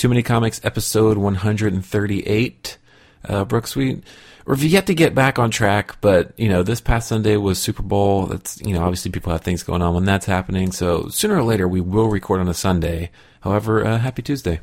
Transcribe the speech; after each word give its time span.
Too 0.00 0.08
Many 0.08 0.22
Comics, 0.22 0.62
episode 0.64 1.18
138. 1.18 2.78
Uh, 3.22 3.44
Brooks, 3.44 3.76
we, 3.76 4.00
we've 4.46 4.64
yet 4.64 4.86
to 4.86 4.94
get 4.94 5.14
back 5.14 5.38
on 5.38 5.50
track, 5.50 6.00
but, 6.00 6.32
you 6.38 6.48
know, 6.48 6.62
this 6.62 6.80
past 6.80 7.06
Sunday 7.06 7.36
was 7.36 7.58
Super 7.58 7.82
Bowl. 7.82 8.24
That's, 8.24 8.58
you 8.62 8.72
know, 8.72 8.80
obviously 8.80 9.10
people 9.10 9.30
have 9.30 9.42
things 9.42 9.62
going 9.62 9.82
on 9.82 9.92
when 9.92 10.06
that's 10.06 10.24
happening. 10.24 10.72
So 10.72 11.08
sooner 11.08 11.36
or 11.36 11.42
later, 11.42 11.68
we 11.68 11.82
will 11.82 12.08
record 12.08 12.40
on 12.40 12.48
a 12.48 12.54
Sunday. 12.54 13.10
However, 13.42 13.84
uh, 13.84 13.98
happy 13.98 14.22
Tuesday. 14.22 14.60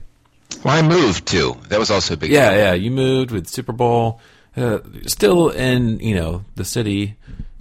Well, 0.65 0.75
I 0.75 0.81
moved 0.81 1.27
too. 1.27 1.55
That 1.69 1.77
was 1.77 1.91
also 1.91 2.15
a 2.15 2.17
big. 2.17 2.31
Yeah, 2.31 2.49
deal. 2.49 2.59
yeah. 2.59 2.73
You 2.73 2.89
moved 2.89 3.29
with 3.29 3.45
Super 3.47 3.73
Bowl. 3.73 4.19
Uh, 4.55 4.79
still 5.05 5.49
in, 5.49 5.99
you 5.99 6.15
know, 6.15 6.45
the 6.55 6.65
city 6.65 7.15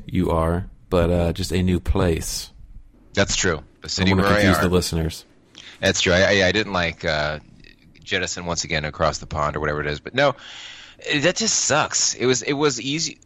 you 0.07 0.31
are, 0.31 0.65
but 0.89 1.11
uh, 1.11 1.33
just 1.35 1.53
a 1.53 1.63
new 1.63 1.79
place. 1.79 2.51
That's 3.13 3.37
true. 3.37 3.63
The 3.83 3.91
city 3.91 4.13
to 4.13 4.17
where 4.17 4.25
I 4.25 4.33
confuse 4.37 4.57
are. 4.57 4.63
the 4.63 4.71
listeners. 4.71 5.27
That's 5.81 6.01
true. 6.01 6.15
I, 6.15 6.23
I, 6.23 6.47
I 6.47 6.53
didn't 6.53 6.73
like 6.73 7.05
uh, 7.05 7.41
jettison 8.07 8.47
once 8.47 8.65
again 8.65 8.85
across 8.85 9.19
the 9.19 9.27
pond 9.27 9.57
or 9.57 9.61
whatever 9.61 9.81
it 9.81 9.87
is, 9.87 10.01
but 10.01 10.15
no, 10.15 10.35
that 11.21 11.37
just 11.37 11.59
sucks. 11.59 12.15
It 12.15 12.27
was 12.27 12.43
it 12.43 12.55
was 12.55 12.81
easy. 12.81 13.19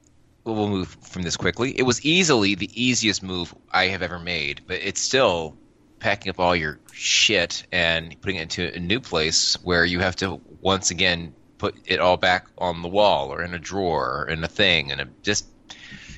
Well, 0.45 0.57
we'll 0.57 0.69
move 0.69 0.97
from 1.03 1.23
this 1.23 1.37
quickly. 1.37 1.79
It 1.79 1.83
was 1.83 2.05
easily 2.05 2.55
the 2.55 2.71
easiest 2.75 3.23
move 3.23 3.55
I 3.71 3.89
have 3.89 4.03
ever 4.03 4.19
made, 4.19 4.63
but 4.67 4.79
it's 4.83 5.01
still 5.01 5.57
packing 6.01 6.31
up 6.31 6.41
all 6.41 6.57
your 6.57 6.81
shit 6.93 7.67
and 7.71 8.19
putting 8.23 8.37
it 8.37 8.43
into 8.43 8.75
a 8.75 8.81
new 8.81 9.01
place 9.01 9.55
where 9.63 9.85
you 9.85 10.01
have 10.01 10.17
to 10.17 10.41
once 10.63 10.91
again 10.91 11.35
put 11.59 11.75
it 11.85 12.01
all 12.01 12.17
back 12.17 12.47
on 12.57 12.81
the 12.81 12.89
wall 12.89 13.33
or 13.33 13.43
in 13.43 13.53
a 13.53 13.59
drawer 13.59 14.23
or 14.23 14.29
in 14.31 14.43
a 14.43 14.49
thing 14.49 14.91
and 14.91 14.99
it 14.99 15.09
just 15.23 15.47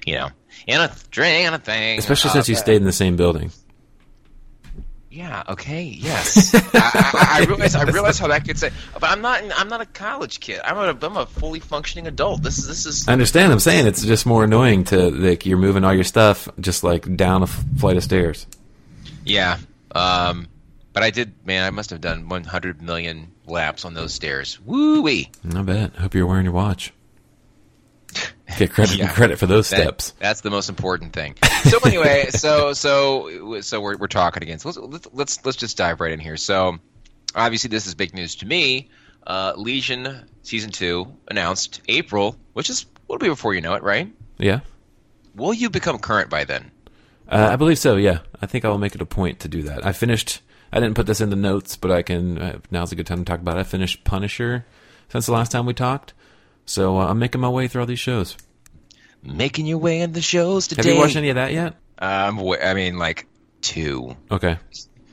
you 0.07 0.15
know 0.15 0.29
in 0.69 0.81
a 0.81 0.95
string 0.95 1.47
and 1.47 1.55
a 1.57 1.59
thing. 1.59 1.99
Especially 1.99 2.31
since 2.31 2.49
you 2.49 2.55
stayed 2.55 2.77
in 2.77 2.85
the 2.85 2.93
same 2.93 3.17
building. 3.17 3.51
Yeah. 5.13 5.43
Okay. 5.47 5.83
Yes. 5.83 6.55
I, 6.55 6.61
I, 6.75 7.43
I 7.43 7.45
realize. 7.45 7.75
I 7.75 7.83
realize 7.83 8.19
how 8.19 8.29
that 8.29 8.47
could 8.47 8.59
say. 8.59 8.71
But 8.95 9.05
I'm 9.05 9.21
not. 9.21 9.43
I'm 9.59 9.69
not 9.69 9.83
a 9.83 9.87
college 9.87 10.41
kid. 10.41 10.61
I'm 10.65 10.79
a. 10.79 11.07
I'm 11.07 11.17
a 11.19 11.27
fully 11.27 11.61
functioning 11.61 12.07
adult. 12.07 12.43
This 12.43 12.57
is. 12.57 12.67
This 12.67 12.87
is. 12.87 13.09
I 13.09 13.13
understand. 13.13 13.53
I'm 13.53 13.61
saying 13.61 13.87
it's 13.87 14.03
just 14.03 14.25
more 14.25 14.45
annoying 14.45 14.85
to 14.85 15.11
like 15.11 15.45
you're 15.45 15.59
moving 15.59 15.85
all 15.85 15.93
your 15.93 16.05
stuff 16.05 16.49
just 16.59 16.83
like 16.83 17.15
down 17.15 17.43
a 17.43 17.45
f- 17.45 17.63
flight 17.77 17.99
of 17.99 18.03
stairs. 18.03 18.47
Yeah. 19.25 19.59
Um. 19.95 20.49
But 20.95 21.03
I 21.03 21.11
did. 21.11 21.35
Man, 21.47 21.65
I 21.65 21.71
must 21.71 21.91
have 21.91 22.01
done 22.01 22.29
100 22.31 22.81
million 22.81 23.33
laps 23.47 23.85
on 23.85 23.93
those 23.93 24.15
stairs. 24.15 24.59
Woo 24.61 25.03
wee. 25.03 25.31
I 25.55 25.61
bet. 25.63 25.95
Hope 25.97 26.15
you're 26.15 26.27
wearing 26.27 26.45
your 26.45 26.55
watch. 26.55 26.91
Get 28.59 28.71
credit 28.73 28.97
Yeah. 28.97 29.13
credit 29.13 29.39
for 29.39 29.47
those 29.47 29.71
That- 29.71 29.81
steps. 29.81 30.11
That's 30.19 30.41
the 30.43 30.51
most 30.51 30.69
important 30.69 31.13
thing. 31.13 31.35
So 31.65 31.79
anyway, 31.85 32.27
so 32.31 32.73
so 32.73 33.61
so 33.63 33.81
we're 33.81 33.97
we're 33.97 34.07
talking 34.09 34.43
again. 34.43 34.59
So 34.59 34.69
let's 34.69 34.79
let's 34.79 35.09
let's, 35.13 35.45
let's 35.47 35.57
just 35.57 35.77
dive 35.77 36.01
right 36.01 36.13
in 36.13 36.21
here. 36.21 36.37
So 36.37 36.79
obviously 37.35 37.69
this 37.69 37.87
is 37.87 37.95
big 37.95 38.15
news 38.15 38.37
to 38.37 38.47
me. 38.47 38.91
Uh, 39.27 39.53
Legion 39.57 40.27
season 40.43 40.71
two 40.71 41.07
announced 41.29 41.81
April, 41.89 42.37
which 42.53 42.69
is 42.71 42.85
little 43.09 43.19
bit 43.21 43.29
before 43.31 43.55
you 43.55 43.61
know 43.61 43.75
it, 43.75 43.83
right? 43.83 44.13
Yeah. 44.39 44.61
Will 45.35 45.55
you 45.55 45.71
become 45.71 45.99
current 45.99 46.29
by 46.31 46.45
then? 46.45 46.71
Uh, 47.29 47.49
I 47.53 47.57
believe 47.57 47.79
so. 47.79 47.97
Yeah. 47.97 48.19
I 48.41 48.47
think 48.47 48.65
I 48.65 48.69
will 48.69 48.79
make 48.79 48.95
it 48.95 49.01
a 49.01 49.07
point 49.07 49.41
to 49.41 49.49
do 49.49 49.63
that. 49.63 49.87
I 49.87 49.93
finished. 49.93 50.41
I 50.73 50.81
didn't 50.81 50.95
put 50.97 51.07
this 51.07 51.21
in 51.21 51.31
the 51.31 51.37
notes, 51.37 51.77
but 51.77 51.91
I 51.91 52.03
can. 52.03 52.39
Uh, 52.39 52.59
now's 52.71 52.93
a 52.93 52.97
good 52.97 53.07
time 53.07 53.19
to 53.19 53.25
talk 53.25 53.41
about. 53.41 53.57
it. 53.57 53.61
I 53.61 53.63
finished 53.65 54.05
Punisher 54.05 54.67
since 55.11 55.27
the 55.27 55.33
last 55.33 55.53
time 55.53 55.67
we 55.67 55.75
talked, 55.75 56.15
so 56.67 56.99
uh, 56.99 57.07
I'm 57.09 57.19
making 57.19 57.41
my 57.41 57.49
way 57.49 57.69
through 57.69 57.83
all 57.83 57.87
these 57.87 58.01
shows. 58.01 58.37
Making 59.23 59.67
your 59.67 59.79
way 59.79 60.01
in 60.01 60.13
the 60.13 60.23
shows 60.23 60.67
today. 60.67 60.83
Have 60.83 60.95
you 60.95 60.99
watched 60.99 61.17
any 61.17 61.29
of 61.29 61.37
that 61.37 61.53
yet? 61.53 61.75
Um, 61.99 62.41
I 62.61 62.75
mean, 62.75 62.99
like 62.99 63.27
two. 63.61 64.17
Okay. 64.31 64.59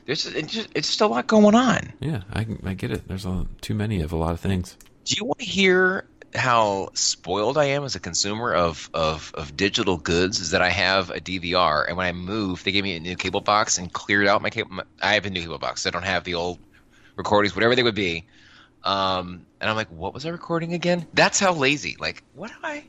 There's 0.06 0.26
it's 0.26 0.52
just, 0.52 0.68
it's 0.74 0.88
just 0.88 1.00
a 1.00 1.06
lot 1.06 1.28
going 1.28 1.54
on. 1.54 1.92
Yeah, 2.00 2.22
I, 2.32 2.44
I 2.64 2.74
get 2.74 2.90
it. 2.90 3.06
There's 3.06 3.26
a, 3.26 3.46
too 3.60 3.74
many 3.74 4.00
of 4.00 4.12
a 4.12 4.16
lot 4.16 4.32
of 4.32 4.40
things. 4.40 4.76
Do 5.04 5.14
you 5.16 5.24
want 5.24 5.38
to 5.38 5.44
hear 5.44 6.04
how 6.34 6.90
spoiled 6.94 7.56
I 7.56 7.66
am 7.66 7.84
as 7.84 7.94
a 7.94 8.00
consumer 8.00 8.52
of, 8.52 8.90
of, 8.92 9.30
of 9.34 9.56
digital 9.56 9.96
goods? 9.96 10.40
Is 10.40 10.50
that 10.50 10.62
I 10.62 10.70
have 10.70 11.10
a 11.10 11.20
DVR, 11.20 11.86
and 11.86 11.96
when 11.96 12.06
I 12.06 12.12
moved, 12.12 12.64
they 12.64 12.72
gave 12.72 12.82
me 12.82 12.96
a 12.96 13.00
new 13.00 13.14
cable 13.14 13.40
box 13.40 13.78
and 13.78 13.92
cleared 13.92 14.26
out 14.26 14.42
my 14.42 14.50
cable. 14.50 14.72
My, 14.72 14.82
I 15.00 15.14
have 15.14 15.26
a 15.26 15.30
new 15.30 15.42
cable 15.42 15.58
box. 15.58 15.86
I 15.86 15.90
don't 15.90 16.04
have 16.04 16.24
the 16.24 16.34
old 16.34 16.58
recordings, 17.14 17.54
whatever 17.54 17.76
they 17.76 17.84
would 17.84 17.94
be. 17.94 18.26
Um, 18.84 19.44
and 19.60 19.68
I'm 19.68 19.76
like, 19.76 19.88
what 19.88 20.14
was 20.14 20.24
I 20.26 20.30
recording 20.30 20.72
again? 20.72 21.06
That's 21.14 21.38
how 21.38 21.52
lazy. 21.52 21.96
Like, 21.98 22.22
what 22.34 22.48
do 22.50 22.56
I, 22.62 22.84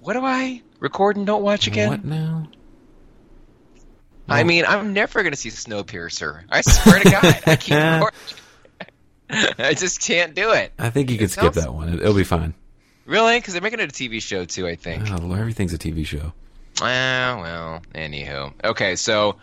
what 0.00 0.12
do 0.14 0.24
I 0.24 0.62
record 0.78 1.16
and 1.16 1.26
don't 1.26 1.42
watch 1.42 1.66
again? 1.66 1.88
What 1.90 2.04
now? 2.04 2.48
I 4.28 4.44
mean, 4.44 4.64
I'm 4.64 4.92
never 4.92 5.22
going 5.22 5.32
to 5.32 5.36
see 5.36 5.48
Snowpiercer. 5.48 6.44
I 6.48 6.60
swear 6.60 7.00
to 7.00 7.10
God, 7.10 7.42
I 7.46 7.56
can't. 7.60 8.14
I 9.58 9.74
just 9.74 10.00
can't 10.00 10.34
do 10.34 10.52
it. 10.52 10.72
I 10.78 10.90
think 10.90 11.10
you 11.10 11.18
could 11.18 11.30
skip 11.30 11.54
sounds- 11.54 11.56
that 11.56 11.74
one. 11.74 11.88
It, 11.88 12.00
it'll 12.00 12.14
be 12.14 12.24
fine. 12.24 12.54
Really? 13.06 13.38
Because 13.38 13.54
they're 13.54 13.62
making 13.62 13.80
it 13.80 13.90
a 13.90 13.92
TV 13.92 14.22
show 14.22 14.44
too. 14.44 14.68
I 14.68 14.76
think. 14.76 15.10
Oh, 15.10 15.32
everything's 15.32 15.72
a 15.72 15.78
TV 15.78 16.06
show. 16.06 16.32
Ah, 16.80 17.38
well, 17.40 17.82
anywho. 17.94 18.52
Okay, 18.62 18.94
so 18.94 19.36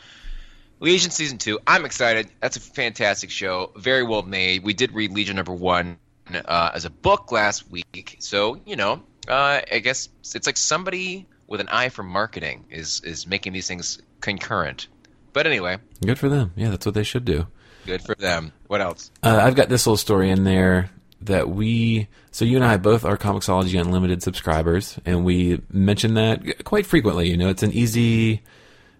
Legion 0.79 1.11
season 1.11 1.37
two. 1.37 1.59
I'm 1.65 1.85
excited. 1.85 2.29
That's 2.39 2.57
a 2.57 2.59
fantastic 2.59 3.29
show. 3.31 3.71
Very 3.75 4.03
well 4.03 4.21
made. 4.23 4.63
We 4.63 4.73
did 4.73 4.93
read 4.93 5.11
Legion 5.11 5.35
number 5.35 5.53
one 5.53 5.97
uh, 6.45 6.71
as 6.73 6.85
a 6.85 6.89
book 6.89 7.31
last 7.31 7.69
week, 7.71 8.17
so 8.19 8.59
you 8.65 8.75
know, 8.75 9.01
uh, 9.27 9.61
I 9.71 9.79
guess 9.79 10.09
it's 10.35 10.45
like 10.45 10.57
somebody 10.57 11.25
with 11.47 11.61
an 11.61 11.69
eye 11.69 11.89
for 11.89 12.03
marketing 12.03 12.65
is 12.69 13.01
is 13.03 13.25
making 13.25 13.53
these 13.53 13.67
things 13.67 13.99
concurrent. 14.21 14.87
But 15.33 15.47
anyway, 15.47 15.77
Good 16.05 16.19
for 16.19 16.29
them. 16.29 16.51
Yeah, 16.55 16.69
that's 16.69 16.85
what 16.85 16.95
they 16.95 17.03
should 17.03 17.25
do. 17.25 17.47
good 17.85 18.01
for 18.01 18.15
them. 18.15 18.51
What 18.67 18.81
else? 18.81 19.11
Uh, 19.23 19.39
I've 19.41 19.55
got 19.55 19.69
this 19.69 19.85
little 19.87 19.97
story 19.97 20.29
in 20.29 20.43
there 20.43 20.89
that 21.21 21.49
we. 21.49 22.07
So 22.31 22.45
you 22.45 22.55
and 22.57 22.65
I 22.65 22.77
both 22.77 23.05
are 23.05 23.17
Comixology 23.17 23.79
Unlimited 23.79 24.21
subscribers, 24.21 24.99
and 25.05 25.25
we 25.25 25.61
mention 25.71 26.13
that 26.15 26.63
quite 26.65 26.85
frequently. 26.85 27.29
You 27.29 27.37
know, 27.37 27.49
it's 27.49 27.63
an 27.63 27.71
easy. 27.71 28.43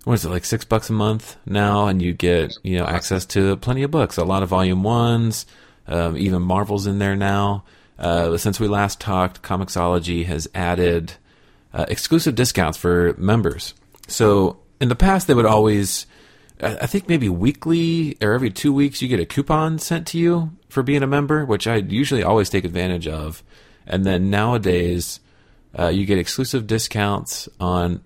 What 0.08 0.14
is 0.14 0.24
it 0.24 0.30
like 0.30 0.46
six 0.46 0.64
bucks 0.64 0.90
a 0.90 0.94
month 0.94 1.36
now, 1.46 1.88
and 1.88 2.02
you 2.02 2.14
get 2.14 2.58
you 2.64 2.78
know 2.78 2.86
access 2.86 3.26
to 3.26 3.58
plenty 3.58 3.84
of 3.84 3.92
books, 3.92 4.16
a 4.16 4.24
lot 4.24 4.42
of 4.42 4.48
volume 4.48 4.82
ones, 4.82 5.46
um, 5.86 6.16
even 6.16 6.42
Marvel's 6.44 6.88
in 6.88 6.98
there 6.98 7.18
now. 7.18 7.66
Uh, 8.00 8.38
since 8.38 8.58
we 8.58 8.70
last 8.70 9.02
talked, 9.02 9.42
Comixology 9.42 10.26
has 10.26 10.48
added 10.56 11.12
uh, 11.74 11.86
exclusive 11.90 12.36
discounts 12.36 12.78
for 12.78 13.16
members. 13.18 13.74
So 14.08 14.60
in 14.80 14.88
the 14.88 14.96
past, 14.96 15.28
they 15.28 15.34
would 15.34 15.46
always, 15.46 16.08
I 16.62 16.86
think 16.86 17.10
maybe 17.10 17.28
weekly 17.28 18.16
or 18.22 18.32
every 18.32 18.50
two 18.50 18.72
weeks, 18.72 19.02
you 19.02 19.10
get 19.10 19.20
a 19.20 19.26
coupon 19.26 19.78
sent 19.78 20.08
to 20.08 20.18
you 20.18 20.52
for 20.70 20.84
being 20.84 21.04
a 21.04 21.08
member, 21.08 21.44
which 21.44 21.68
I 21.68 21.76
usually 21.76 22.24
always 22.24 22.50
take 22.50 22.64
advantage 22.64 23.10
of. 23.10 23.44
And 23.86 24.06
then 24.06 24.30
nowadays, 24.30 25.20
uh, 25.78 25.90
you 25.90 26.06
get 26.06 26.18
exclusive 26.18 26.66
discounts 26.66 27.50
on 27.60 28.06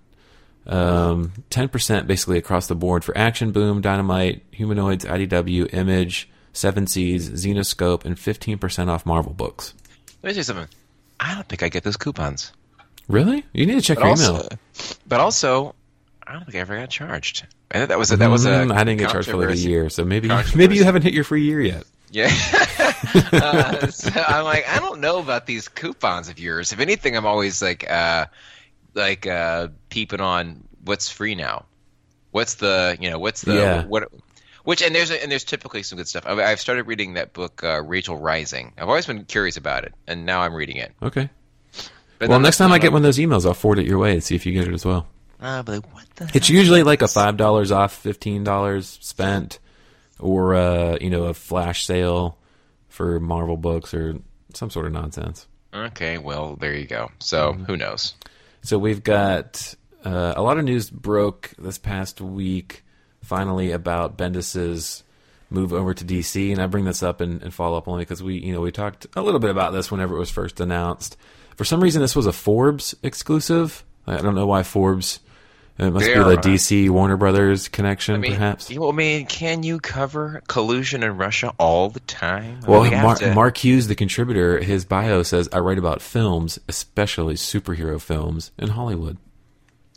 um, 0.67 1.31
10% 1.49 2.07
basically 2.07 2.37
across 2.37 2.67
the 2.67 2.75
board 2.75 3.03
for 3.03 3.17
Action 3.17 3.51
Boom, 3.51 3.81
Dynamite, 3.81 4.43
Humanoids, 4.51 5.05
IDW, 5.05 5.73
Image, 5.73 6.29
Seven 6.53 6.87
Seas, 6.87 7.29
Zenescope, 7.29 8.05
and 8.05 8.15
15% 8.15 8.87
off 8.89 9.05
Marvel 9.05 9.33
books. 9.33 9.73
Let 10.21 10.29
me 10.29 10.33
say 10.35 10.43
something. 10.43 10.67
I 11.19 11.33
don't 11.35 11.47
think 11.47 11.63
I 11.63 11.69
get 11.69 11.83
those 11.83 11.97
coupons. 11.97 12.51
Really? 13.07 13.43
You 13.53 13.65
need 13.65 13.75
to 13.75 13.81
check 13.81 13.97
But 13.97 14.03
your 14.03 14.09
also, 14.11 14.33
email. 14.35 14.49
but 15.07 15.19
also, 15.19 15.75
I 16.25 16.33
don't 16.33 16.45
think 16.45 16.55
I 16.55 16.59
ever 16.59 16.77
got 16.77 16.89
charged. 16.89 17.45
I 17.71 17.79
think 17.79 17.89
that 17.89 17.99
was 17.99 18.11
a, 18.11 18.17
that 18.17 18.29
was 18.29 18.45
a. 18.45 18.49
Mm, 18.49 18.73
I 18.73 18.83
didn't 18.83 18.99
get 18.99 19.09
charged 19.11 19.29
for 19.29 19.37
like 19.37 19.55
a 19.55 19.57
year, 19.57 19.89
so 19.89 20.03
maybe 20.03 20.29
maybe 20.55 20.75
you 20.75 20.83
haven't 20.83 21.03
hit 21.03 21.13
your 21.13 21.23
free 21.23 21.43
year 21.43 21.61
yet. 21.61 21.83
Yeah. 22.11 22.29
uh, 23.31 23.87
so 23.87 24.09
I'm 24.15 24.43
like, 24.43 24.67
I 24.69 24.79
don't 24.79 24.99
know 24.99 25.19
about 25.19 25.45
these 25.45 25.69
coupons 25.69 26.27
of 26.29 26.39
yours. 26.39 26.73
If 26.73 26.79
anything, 26.79 27.15
I'm 27.15 27.25
always 27.25 27.61
like, 27.61 27.89
uh, 27.89 28.25
like 28.93 29.25
uh, 29.27 29.69
peeping 29.89 30.21
on 30.21 30.63
what's 30.83 31.09
free 31.09 31.35
now. 31.35 31.65
What's 32.31 32.55
the 32.55 32.97
you 32.99 33.09
know 33.09 33.19
what's 33.19 33.41
the 33.41 33.53
Yeah. 33.55 33.83
what. 33.85 34.11
Which 34.63 34.83
and 34.83 34.93
there's 34.93 35.09
a, 35.09 35.19
and 35.21 35.31
there's 35.31 35.43
typically 35.43 35.81
some 35.81 35.97
good 35.97 36.07
stuff. 36.07 36.23
I've, 36.27 36.37
I've 36.37 36.59
started 36.59 36.85
reading 36.85 37.15
that 37.15 37.33
book, 37.33 37.63
uh, 37.63 37.81
Rachel 37.81 38.15
Rising. 38.15 38.73
I've 38.77 38.87
always 38.89 39.07
been 39.07 39.25
curious 39.25 39.57
about 39.57 39.85
it, 39.85 39.93
and 40.05 40.23
now 40.23 40.41
I'm 40.41 40.53
reading 40.53 40.77
it. 40.77 40.91
Okay. 41.01 41.29
But 42.19 42.29
well, 42.29 42.39
next 42.39 42.57
time 42.59 42.71
I 42.71 42.77
get 42.77 42.89
a- 42.89 42.91
one 42.91 42.99
of 43.01 43.03
those 43.03 43.17
emails, 43.17 43.43
I'll 43.47 43.55
forward 43.55 43.79
it 43.79 43.87
your 43.87 43.97
way 43.97 44.11
and 44.13 44.23
see 44.23 44.35
if 44.35 44.45
you 44.45 44.53
get 44.53 44.67
it 44.67 44.73
as 44.75 44.85
well. 44.85 45.07
Ah, 45.41 45.63
but 45.65 45.83
what 45.91 46.05
the? 46.15 46.29
It's 46.35 46.47
usually 46.49 46.83
like 46.83 47.01
a 47.01 47.07
five 47.07 47.37
dollars 47.37 47.71
off, 47.71 47.91
fifteen 47.95 48.43
dollars 48.43 48.99
spent, 49.01 49.57
or 50.19 50.53
uh, 50.53 50.97
you 51.01 51.09
know 51.09 51.23
a 51.23 51.33
flash 51.33 51.87
sale 51.87 52.37
for 52.87 53.19
Marvel 53.19 53.57
books 53.57 53.95
or 53.95 54.13
some 54.53 54.69
sort 54.69 54.85
of 54.85 54.91
nonsense. 54.91 55.47
Okay, 55.73 56.19
well 56.19 56.55
there 56.55 56.75
you 56.75 56.85
go. 56.85 57.09
So 57.17 57.53
Mm-hmm. 57.53 57.63
who 57.63 57.77
knows? 57.77 58.13
So 58.61 58.77
we've 58.77 59.03
got 59.03 59.75
uh, 60.05 60.33
a 60.35 60.41
lot 60.41 60.57
of 60.57 60.65
news 60.65 60.89
broke 60.89 61.51
this 61.57 61.77
past 61.77 62.21
week, 62.21 62.83
finally 63.23 63.71
about 63.71 64.17
Bendis's 64.17 65.03
move 65.49 65.73
over 65.73 65.93
to 65.93 66.05
DC, 66.05 66.51
and 66.51 66.61
I 66.61 66.67
bring 66.67 66.85
this 66.85 67.03
up 67.03 67.21
and, 67.21 67.41
and 67.41 67.53
follow 67.53 67.77
up 67.77 67.87
only 67.87 68.03
because 68.03 68.23
we, 68.23 68.35
you 68.39 68.53
know, 68.53 68.61
we 68.61 68.71
talked 68.71 69.07
a 69.15 69.21
little 69.21 69.39
bit 69.39 69.49
about 69.49 69.73
this 69.73 69.91
whenever 69.91 70.15
it 70.15 70.19
was 70.19 70.31
first 70.31 70.59
announced. 70.59 71.17
For 71.57 71.65
some 71.65 71.81
reason, 71.81 72.01
this 72.01 72.15
was 72.15 72.25
a 72.25 72.31
Forbes 72.31 72.95
exclusive. 73.03 73.83
I 74.07 74.17
don't 74.17 74.35
know 74.35 74.47
why 74.47 74.63
Forbes 74.63 75.19
It 75.81 75.91
must 75.91 76.05
They 76.05 76.13
be 76.13 76.19
are- 76.19 76.29
the 76.29 76.37
DC 76.37 76.89
Warner 76.89 77.17
Brothers 77.17 77.67
connection, 77.67 78.15
I 78.15 78.17
mean, 78.19 78.33
perhaps. 78.33 78.69
you- 78.69 78.87
I 78.87 78.91
mean, 78.91 79.25
can 79.25 79.63
you 79.63 79.79
cover 79.79 80.41
collusion 80.47 81.01
in 81.01 81.17
Russia 81.17 81.53
all 81.57 81.89
the 81.89 81.99
time? 82.01 82.43
I 82.43 82.47
mean, 82.51 82.59
Well, 82.67 82.81
we 82.81 82.91
Mar- 82.91 83.15
to- 83.15 83.33
Mark 83.33 83.57
Hughes, 83.57 83.87
the 83.87 83.95
contributor, 83.95 84.59
his 84.59 84.85
bio 84.85 85.23
says, 85.23 85.49
"I 85.51 85.57
write 85.57 85.79
about 85.79 86.01
films, 86.01 86.59
especially 86.69 87.33
superhero 87.33 87.99
films, 87.99 88.51
in 88.59 88.69
Hollywood." 88.69 89.17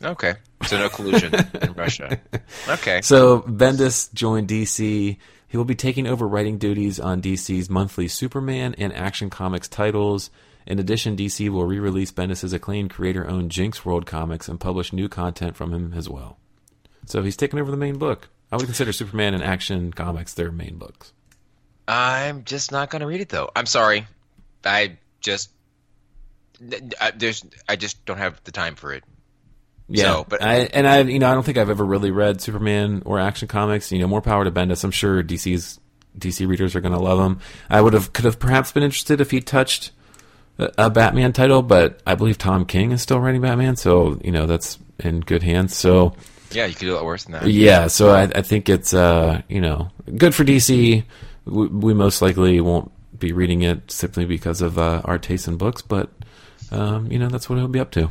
Okay, 0.03 0.33
so 0.65 0.77
no 0.77 0.89
collusion 0.89 1.33
in 1.61 1.73
Russia. 1.73 2.19
Okay, 2.67 3.01
So 3.03 3.41
Bendis 3.41 4.11
joined 4.13 4.47
DC. 4.49 5.17
He 5.47 5.57
will 5.57 5.65
be 5.65 5.75
taking 5.75 6.07
over 6.07 6.27
writing 6.27 6.57
duties 6.57 6.99
on 6.99 7.21
DC's 7.21 7.69
monthly 7.69 8.07
Superman 8.07 8.73
and 8.79 8.91
Action 8.91 9.29
Comics 9.29 9.67
titles. 9.67 10.31
In 10.67 10.79
addition, 10.79 11.15
DC 11.15 11.49
will 11.49 11.65
re-release 11.65 12.11
Bendis' 12.11 12.53
acclaimed 12.53 12.89
creator-owned 12.89 13.51
Jinxworld 13.51 14.05
comics 14.05 14.47
and 14.49 14.59
publish 14.59 14.91
new 14.91 15.07
content 15.07 15.55
from 15.55 15.73
him 15.73 15.93
as 15.95 16.09
well. 16.09 16.37
So 17.05 17.21
he's 17.21 17.37
taking 17.37 17.59
over 17.59 17.69
the 17.69 17.77
main 17.77 17.97
book. 17.97 18.29
I 18.51 18.55
would 18.57 18.65
consider 18.65 18.91
Superman 18.93 19.33
and 19.33 19.43
Action 19.43 19.91
Comics 19.93 20.33
their 20.33 20.51
main 20.51 20.77
books. 20.77 21.13
I'm 21.87 22.43
just 22.45 22.71
not 22.71 22.89
going 22.89 23.01
to 23.01 23.05
read 23.07 23.21
it 23.21 23.29
though. 23.29 23.49
I'm 23.55 23.65
sorry. 23.67 24.07
I 24.63 24.97
just 25.21 25.51
I, 26.99 27.11
there's 27.11 27.43
I 27.67 27.75
just 27.75 28.03
don't 28.05 28.17
have 28.17 28.41
the 28.43 28.51
time 28.51 28.75
for 28.75 28.93
it. 28.93 29.03
Yeah, 29.87 30.03
So, 30.05 30.25
but- 30.27 30.41
I 30.41 30.61
and 30.61 30.87
I, 30.87 31.01
you 31.01 31.19
know, 31.19 31.29
I 31.29 31.33
don't 31.35 31.43
think 31.43 31.57
I've 31.59 31.69
ever 31.69 31.85
really 31.85 32.09
read 32.11 32.41
Superman 32.41 33.03
or 33.05 33.19
Action 33.19 33.47
Comics. 33.47 33.91
You 33.91 33.99
know, 33.99 34.07
more 34.07 34.21
power 34.21 34.43
to 34.43 34.51
Bendis. 34.51 34.83
I'm 34.83 34.91
sure 34.91 35.21
DC's 35.23 35.79
DC 36.17 36.47
readers 36.47 36.75
are 36.75 36.81
going 36.81 36.93
to 36.93 36.99
love 36.99 37.19
him. 37.19 37.39
I 37.69 37.81
would 37.81 37.93
have 37.93 38.13
could 38.13 38.25
have 38.25 38.39
perhaps 38.39 38.71
been 38.71 38.83
interested 38.83 39.21
if 39.21 39.31
he 39.31 39.41
touched 39.41 39.91
a, 40.57 40.89
Batman 40.89 41.33
title, 41.33 41.61
but 41.61 42.01
I 42.05 42.15
believe 42.15 42.37
Tom 42.37 42.65
King 42.65 42.91
is 42.91 43.01
still 43.01 43.19
writing 43.19 43.41
Batman, 43.41 43.75
so 43.75 44.19
you 44.23 44.31
know 44.31 44.45
that's 44.45 44.79
in 44.99 45.21
good 45.21 45.43
hands. 45.43 45.75
So 45.75 46.15
Yeah, 46.51 46.65
you 46.65 46.73
could 46.73 46.85
do 46.85 46.93
a 46.93 46.95
lot 46.95 47.05
worse 47.05 47.23
than 47.25 47.33
that. 47.33 47.47
yeah, 47.47 47.87
so 47.87 48.11
I, 48.11 48.23
I 48.23 48.41
think 48.41 48.69
it's 48.69 48.93
uh, 48.93 49.41
you 49.49 49.61
know 49.61 49.89
good 50.17 50.33
for 50.33 50.43
DC. 50.43 51.03
We, 51.45 51.67
we 51.67 51.93
most 51.93 52.21
likely 52.21 52.59
won't 52.61 52.91
be 53.19 53.31
reading 53.31 53.61
it 53.61 53.91
simply 53.91 54.25
because 54.25 54.61
of 54.61 54.77
uh, 54.77 55.01
our 55.05 55.17
taste 55.17 55.47
in 55.47 55.57
books, 55.57 55.81
but 55.81 56.09
um, 56.71 57.11
you 57.11 57.19
know 57.19 57.29
that's 57.29 57.49
what 57.49 57.57
he'll 57.57 57.67
be 57.67 57.79
up 57.79 57.91
to. 57.91 58.09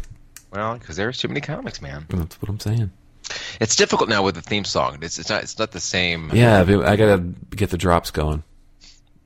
Well, 0.53 0.75
because 0.75 0.97
there's 0.97 1.19
too 1.19 1.29
many 1.29 1.41
comics, 1.41 1.83
man. 1.83 2.07
That's 2.09 2.41
what 2.41 2.49
I'm 2.49 2.61
saying. 2.61 2.91
It's 3.61 3.75
difficult 3.75 4.09
now 4.09 4.23
with 4.23 4.35
the 4.35 4.43
theme 4.43 4.65
song. 4.65 4.99
It's, 5.03 5.19
it's 5.19 5.31
not 5.31 5.43
it's 5.43 5.59
not 5.59 5.73
the 5.73 5.81
same. 5.81 6.31
Yeah, 6.33 6.61
I 6.61 6.97
gotta 6.97 7.19
get 7.51 7.71
the 7.71 7.79
drops 7.79 8.11
going. 8.11 8.43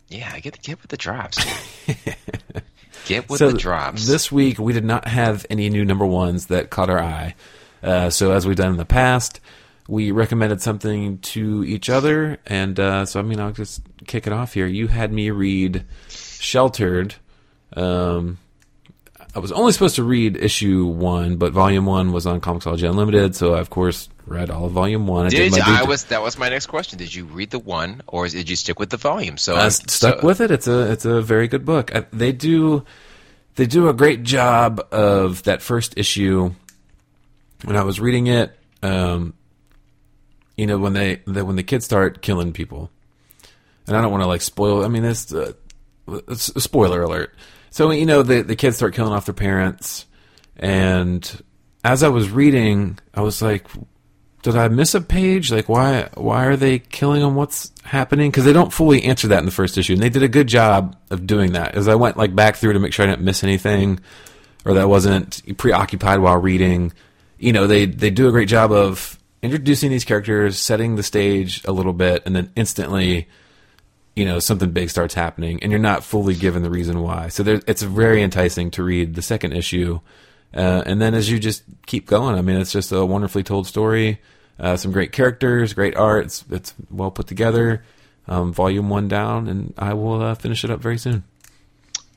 Yeah, 0.09 0.31
I 0.33 0.41
get 0.41 0.55
the 0.55 0.59
get 0.61 0.81
with 0.81 0.91
the 0.91 0.97
drops. 0.97 1.45
get 3.09 3.29
with 3.29 3.39
so 3.39 3.51
the 3.51 3.59
drops. 3.59 4.07
This 4.07 4.31
week 4.31 4.59
we 4.59 4.73
did 4.73 4.85
not 4.85 5.09
have 5.09 5.47
any 5.51 5.69
new 5.71 5.85
number 5.85 6.07
ones 6.07 6.47
that 6.47 6.71
caught 6.71 6.91
our 6.91 7.01
eye. 7.01 7.35
Uh, 7.83 8.11
so 8.11 8.33
as 8.33 8.47
we've 8.47 8.57
done 8.57 8.73
in 8.73 8.77
the 8.77 8.85
past, 8.85 9.41
we 9.89 10.11
recommended 10.11 10.61
something 10.61 11.19
to 11.19 11.65
each 11.65 11.89
other, 11.89 12.39
and 12.47 12.79
uh, 12.79 13.07
so 13.07 13.19
I 13.19 13.23
mean 13.23 13.41
I'll 13.41 13.53
just 13.53 13.83
kick 14.07 14.27
it 14.27 14.33
off 14.33 14.55
here. 14.55 14.67
You 14.67 14.87
had 14.87 15.13
me 15.13 15.31
read 15.31 15.85
Sheltered. 16.09 17.15
Um, 17.75 18.39
I 19.35 19.39
was 19.39 19.53
only 19.53 19.73
supposed 19.73 19.97
to 19.97 20.05
read 20.05 20.37
issue 20.37 20.85
one, 20.85 21.37
but 21.37 21.53
volume 21.53 21.87
one 21.87 22.13
was 22.13 22.27
on 22.27 22.41
Comixology 22.41 22.89
Unlimited, 22.89 23.35
so 23.35 23.55
I 23.55 23.61
of 23.61 23.71
course 23.71 24.09
read 24.29 24.51
all 24.51 24.67
of 24.67 24.73
volume 24.73 25.07
one. 25.07 25.27
I 25.27 25.29
did 25.31 25.53
my 25.53 25.61
I 25.65 25.85
was 25.85 26.05
that 26.05 26.23
was 26.23 26.39
my 26.39 26.49
next 26.49 26.67
question. 26.67 26.99
Did 26.99 27.15
you 27.15 27.25
read 27.25 27.51
the 27.51 27.59
one, 27.59 28.03
or 28.07 28.29
did 28.29 28.49
you 28.49 28.57
stick 28.57 28.79
with 28.79 28.91
the 28.91 28.97
volume? 28.97 29.39
So 29.39 29.57
I 29.57 29.69
stuck 29.69 30.21
so- 30.21 30.27
with 30.27 30.41
it. 30.41 30.51
It's 30.51 30.67
a 30.67 30.91
it's 30.93 31.05
a 31.05 31.21
very 31.21 31.49
good 31.49 31.65
book. 31.65 31.95
I, 31.95 32.05
they 32.13 32.33
do 32.33 32.85
they 33.57 33.67
do 33.67 33.89
a 33.89 33.93
great 33.93 34.23
job 34.23 34.81
of 34.93 35.43
that 35.45 35.63
first 35.63 35.95
issue. 35.97 36.55
When 37.65 37.77
I 37.77 37.83
was 37.83 37.99
reading 37.99 38.29
it, 38.29 38.57
um, 38.83 39.35
you 40.57 40.67
know 40.67 40.79
when 40.79 40.93
they 40.93 41.23
the, 41.27 41.45
when 41.45 41.57
the 41.57 41.65
kids 41.65 41.85
start 41.85 42.23
killing 42.23 42.53
people, 42.53 42.91
and 43.87 43.97
I 43.97 44.01
don't 44.01 44.13
want 44.13 44.23
to 44.23 44.29
like 44.29 44.43
spoil. 44.43 44.85
I 44.85 44.89
mean, 44.89 45.03
this 45.03 45.33
uh, 45.33 45.53
it's 46.29 46.51
a 46.51 46.61
spoiler 46.61 47.03
alert. 47.03 47.35
So 47.71 47.91
you 47.91 48.07
know 48.07 48.23
the 48.23 48.43
the 48.43 48.57
kids 48.57 48.77
start 48.77 48.95
killing 48.95 49.13
off 49.13 49.27
their 49.27 49.35
parents, 49.35 50.07
and 50.57 51.43
as 51.85 52.03
I 52.03 52.09
was 52.09 52.31
reading, 52.31 52.99
I 53.15 53.23
was 53.23 53.41
like, 53.43 53.67
did 54.53 54.57
I 54.57 54.69
miss 54.69 54.95
a 54.95 55.01
page? 55.01 55.51
Like, 55.51 55.69
why 55.69 56.09
why 56.15 56.47
are 56.47 56.57
they 56.57 56.79
killing 56.79 57.21
them? 57.21 57.35
What's 57.35 57.73
happening? 57.85 58.31
Because 58.31 58.45
they 58.45 58.53
don't 58.53 58.73
fully 58.73 59.05
answer 59.05 59.29
that 59.29 59.39
in 59.39 59.45
the 59.45 59.51
first 59.51 59.79
issue, 59.79 59.95
and 59.95 60.03
they 60.03 60.11
did 60.11 60.23
a 60.23 60.29
good 60.29 60.47
job 60.47 60.97
of 61.11 61.27
doing 61.27 61.53
that. 61.53 61.75
As 61.75 61.89
I 61.89 61.95
went 61.95 62.17
like 62.17 62.35
back 62.35 62.57
through 62.57 62.73
to 62.75 62.79
make 62.79 62.93
sure 62.93 63.07
I 63.07 63.11
didn't 63.11 63.25
miss 63.25 63.43
anything, 63.45 64.01
or 64.65 64.75
that 64.75 64.83
I 64.83 64.87
wasn't 64.87 65.57
preoccupied 65.57 66.21
while 66.21 66.37
reading. 66.37 66.93
You 67.39 67.53
know, 67.53 67.67
they 67.67 67.87
they 67.87 68.11
do 68.11 68.29
a 68.29 68.33
great 68.33 68.49
job 68.49 68.73
of 68.73 69.19
introducing 69.43 69.91
these 69.91 70.05
characters, 70.05 70.59
setting 70.59 70.97
the 70.97 71.03
stage 71.03 71.65
a 71.65 71.73
little 71.73 71.93
bit, 71.93 72.23
and 72.27 72.35
then 72.35 72.51
instantly, 72.57 73.29
you 74.17 74.25
know, 74.25 74.39
something 74.41 74.71
big 74.71 74.91
starts 74.91 75.15
happening, 75.15 75.63
and 75.63 75.71
you're 75.71 75.81
not 75.81 76.05
fully 76.05 76.35
given 76.35 76.63
the 76.63 76.71
reason 76.71 77.01
why. 77.01 77.29
So 77.29 77.43
there, 77.43 77.61
it's 77.67 77.83
very 77.83 78.23
enticing 78.23 78.71
to 78.73 78.83
read 78.83 79.15
the 79.15 79.23
second 79.23 79.53
issue. 79.53 80.01
Uh, 80.55 80.83
and 80.87 81.01
then 81.01 81.15
as 81.15 81.31
you 81.31 81.39
just 81.39 81.63
keep 81.87 82.07
going, 82.07 82.35
I 82.37 82.41
mean, 82.41 82.57
it's 82.57 82.73
just 82.73 82.91
a 82.91 83.05
wonderfully 83.05 83.43
told 83.43 83.67
story. 83.67 84.21
Uh, 84.59 84.77
some 84.77 84.91
great 84.93 85.13
characters, 85.13 85.73
great 85.73 85.97
art. 85.97 86.25
It's, 86.27 86.45
it's 86.51 86.75
well 86.91 87.11
put 87.11 87.27
together. 87.27 87.85
Um, 88.27 88.53
volume 88.53 88.91
one 88.91 89.09
down, 89.09 89.49
and 89.49 89.73
I 89.79 89.95
will 89.95 90.21
uh, 90.21 90.35
finish 90.35 90.63
it 90.65 90.71
up 90.71 90.81
very 90.81 90.99
soon. 90.99 91.25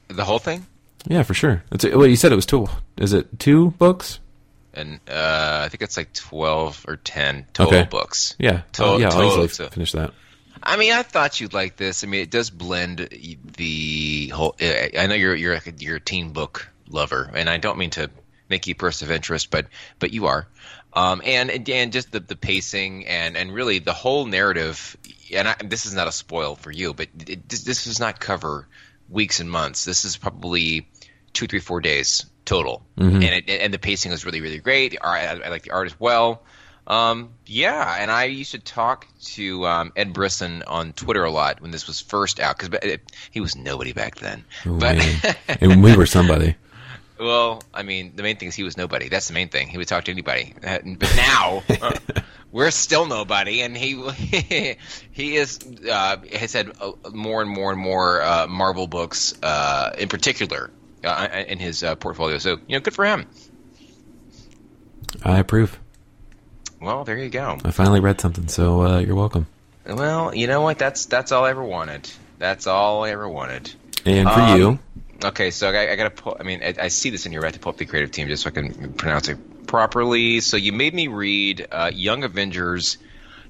the 0.09 0.25
whole 0.25 0.39
thing. 0.39 0.65
Yeah, 1.07 1.23
for 1.23 1.33
sure. 1.33 1.63
It's 1.71 1.85
well, 1.85 2.05
you 2.07 2.15
said 2.17 2.31
it 2.31 2.35
was 2.35 2.45
two. 2.45 2.67
Is 2.97 3.13
it 3.13 3.39
two 3.39 3.71
books? 3.71 4.19
and 4.73 4.99
uh, 5.09 5.63
I 5.65 5.69
think 5.69 5.81
it's 5.81 5.97
like 5.97 6.13
twelve 6.13 6.85
or 6.87 6.95
ten 6.97 7.45
total 7.53 7.79
Okay. 7.79 7.89
books. 7.89 8.35
Yeah, 8.39 8.61
To- 8.73 8.85
Uh, 8.85 8.97
yeah. 8.97 9.09
I'll 9.09 9.25
easily 9.27 9.47
so- 9.49 9.67
finish 9.69 9.91
that. 9.93 10.11
I 10.63 10.77
mean, 10.77 10.93
I 10.93 11.01
thought 11.03 11.39
you'd 11.41 11.53
like 11.53 11.75
this. 11.75 12.03
I 12.03 12.07
mean, 12.07 12.21
it 12.21 12.29
does 12.31 12.49
blend 12.51 13.09
the 13.57 14.27
whole. 14.29 14.55
I 14.61 15.07
know 15.07 15.15
you're 15.15 15.35
you're 15.35 15.53
a- 15.53 15.61
you're 15.79 15.95
a 15.97 15.99
teen 16.01 16.33
book 16.33 16.69
lover, 16.89 17.31
and 17.33 17.49
I 17.49 17.57
don't 17.57 17.77
mean 17.77 17.89
to 17.91 18.09
make 18.49 18.67
you 18.67 18.73
a 18.73 18.75
person 18.75 19.07
of 19.07 19.11
interest, 19.11 19.49
but 19.49 19.67
but 19.99 20.11
you 20.13 20.27
are. 20.27 20.47
Um, 20.93 21.21
and 21.23 21.69
and 21.69 21.93
just 21.93 22.11
the, 22.11 22.19
the 22.19 22.35
pacing 22.35 23.07
and 23.07 23.37
and 23.37 23.53
really 23.53 23.79
the 23.79 23.93
whole 23.93 24.25
narrative. 24.25 24.97
And 25.33 25.47
I, 25.47 25.55
this 25.63 25.85
is 25.85 25.93
not 25.93 26.07
a 26.07 26.11
spoil 26.11 26.55
for 26.55 26.71
you, 26.71 26.93
but 26.93 27.07
it, 27.27 27.47
this, 27.47 27.63
this 27.63 27.83
does 27.85 27.99
not 27.99 28.19
cover 28.19 28.67
weeks 29.09 29.39
and 29.39 29.49
months. 29.49 29.85
This 29.85 30.03
is 30.03 30.17
probably 30.17 30.89
two, 31.31 31.47
three, 31.47 31.59
four 31.59 31.79
days 31.79 32.25
total, 32.43 32.83
and 33.23 33.23
it, 33.23 33.49
and 33.49 33.73
the 33.73 33.79
pacing 33.79 34.11
is 34.11 34.25
really 34.25 34.41
really 34.41 34.59
great. 34.59 34.97
I, 35.01 35.27
I 35.27 35.49
like 35.49 35.63
the 35.63 35.71
art 35.71 35.87
as 35.87 35.97
well. 35.99 36.43
Um, 36.87 37.35
yeah, 37.45 37.95
and 37.99 38.11
I 38.11 38.25
used 38.25 38.51
to 38.51 38.59
talk 38.59 39.07
to 39.35 39.65
um, 39.67 39.93
Ed 39.95 40.13
Brisson 40.13 40.63
on 40.63 40.93
Twitter 40.93 41.23
a 41.23 41.31
lot 41.31 41.61
when 41.61 41.71
this 41.71 41.87
was 41.87 42.01
first 42.01 42.39
out 42.39 42.57
because 42.57 42.97
he 43.29 43.39
was 43.39 43.55
nobody 43.55 43.93
back 43.93 44.15
then. 44.15 44.43
But 44.65 44.97
and 45.61 45.83
we 45.83 45.95
were 45.95 46.05
somebody. 46.05 46.55
Well, 47.21 47.61
I 47.73 47.83
mean, 47.83 48.13
the 48.15 48.23
main 48.23 48.35
thing 48.37 48.47
is 48.49 48.55
he 48.55 48.63
was 48.63 48.75
nobody. 48.77 49.07
That's 49.09 49.27
the 49.27 49.33
main 49.33 49.49
thing. 49.49 49.67
He 49.67 49.77
would 49.77 49.87
talk 49.87 50.05
to 50.05 50.11
anybody. 50.11 50.53
Uh, 50.65 50.79
But 50.97 51.13
now 51.15 51.63
uh, 51.81 51.91
we're 52.51 52.71
still 52.71 53.05
nobody, 53.05 53.61
and 53.61 53.77
he 53.77 53.95
he 55.11 55.35
is 55.37 55.59
uh, 55.89 56.17
has 56.33 56.53
had 56.53 56.71
uh, 56.81 56.91
more 57.13 57.41
and 57.41 57.49
more 57.49 57.71
and 57.71 57.79
more 57.79 58.21
uh, 58.21 58.47
Marvel 58.47 58.87
books, 58.87 59.33
uh, 59.43 59.91
in 59.97 60.09
particular, 60.09 60.69
uh, 61.03 61.27
in 61.47 61.59
his 61.59 61.83
uh, 61.83 61.95
portfolio. 61.95 62.37
So 62.39 62.57
you 62.67 62.77
know, 62.77 62.79
good 62.81 62.95
for 62.95 63.05
him. 63.05 63.27
I 65.23 65.39
approve. 65.39 65.77
Well, 66.81 67.03
there 67.03 67.17
you 67.17 67.29
go. 67.29 67.59
I 67.63 67.71
finally 67.71 67.99
read 67.99 68.19
something, 68.19 68.47
so 68.47 68.81
uh, 68.81 68.99
you're 68.99 69.15
welcome. 69.15 69.45
Well, 69.85 70.33
you 70.33 70.47
know 70.47 70.61
what? 70.61 70.79
That's 70.79 71.05
that's 71.05 71.31
all 71.31 71.45
I 71.45 71.49
ever 71.51 71.63
wanted. 71.63 72.09
That's 72.39 72.65
all 72.65 73.03
I 73.03 73.11
ever 73.11 73.29
wanted. 73.29 73.71
And 74.05 74.27
for 74.27 74.39
Um, 74.39 74.59
you, 74.59 74.79
Okay, 75.23 75.51
so 75.51 75.69
I, 75.69 75.91
I 75.91 75.95
got 75.95 76.15
to 76.15 76.21
pull. 76.23 76.37
I 76.39 76.43
mean, 76.43 76.61
I, 76.63 76.73
I 76.79 76.87
see 76.87 77.09
this 77.09 77.25
in 77.25 77.31
your 77.31 77.41
right 77.41 77.53
to 77.53 77.59
pull 77.59 77.71
up 77.71 77.77
the 77.77 77.85
creative 77.85 78.11
team 78.11 78.27
just 78.27 78.43
so 78.43 78.47
I 78.49 78.51
can 78.51 78.93
pronounce 78.93 79.29
it 79.29 79.67
properly. 79.67 80.39
So 80.41 80.57
you 80.57 80.73
made 80.73 80.93
me 80.93 81.07
read 81.07 81.67
uh, 81.71 81.91
Young 81.93 82.23
Avengers 82.23 82.97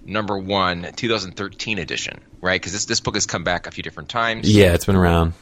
number 0.06 0.38
one, 0.38 0.92
2013 0.96 1.78
edition, 1.80 2.22
right? 2.42 2.60
Because 2.60 2.74
this 2.74 2.86
this 2.86 3.00
book 3.00 3.16
has 3.16 3.26
come 3.26 3.44
back 3.44 3.68
a 3.68 3.72
few 3.72 3.84
different 3.84 4.10
times. 4.10 4.52
yeah, 4.52 4.74
it's 4.74 4.86
been 4.86 4.96
around. 4.96 5.34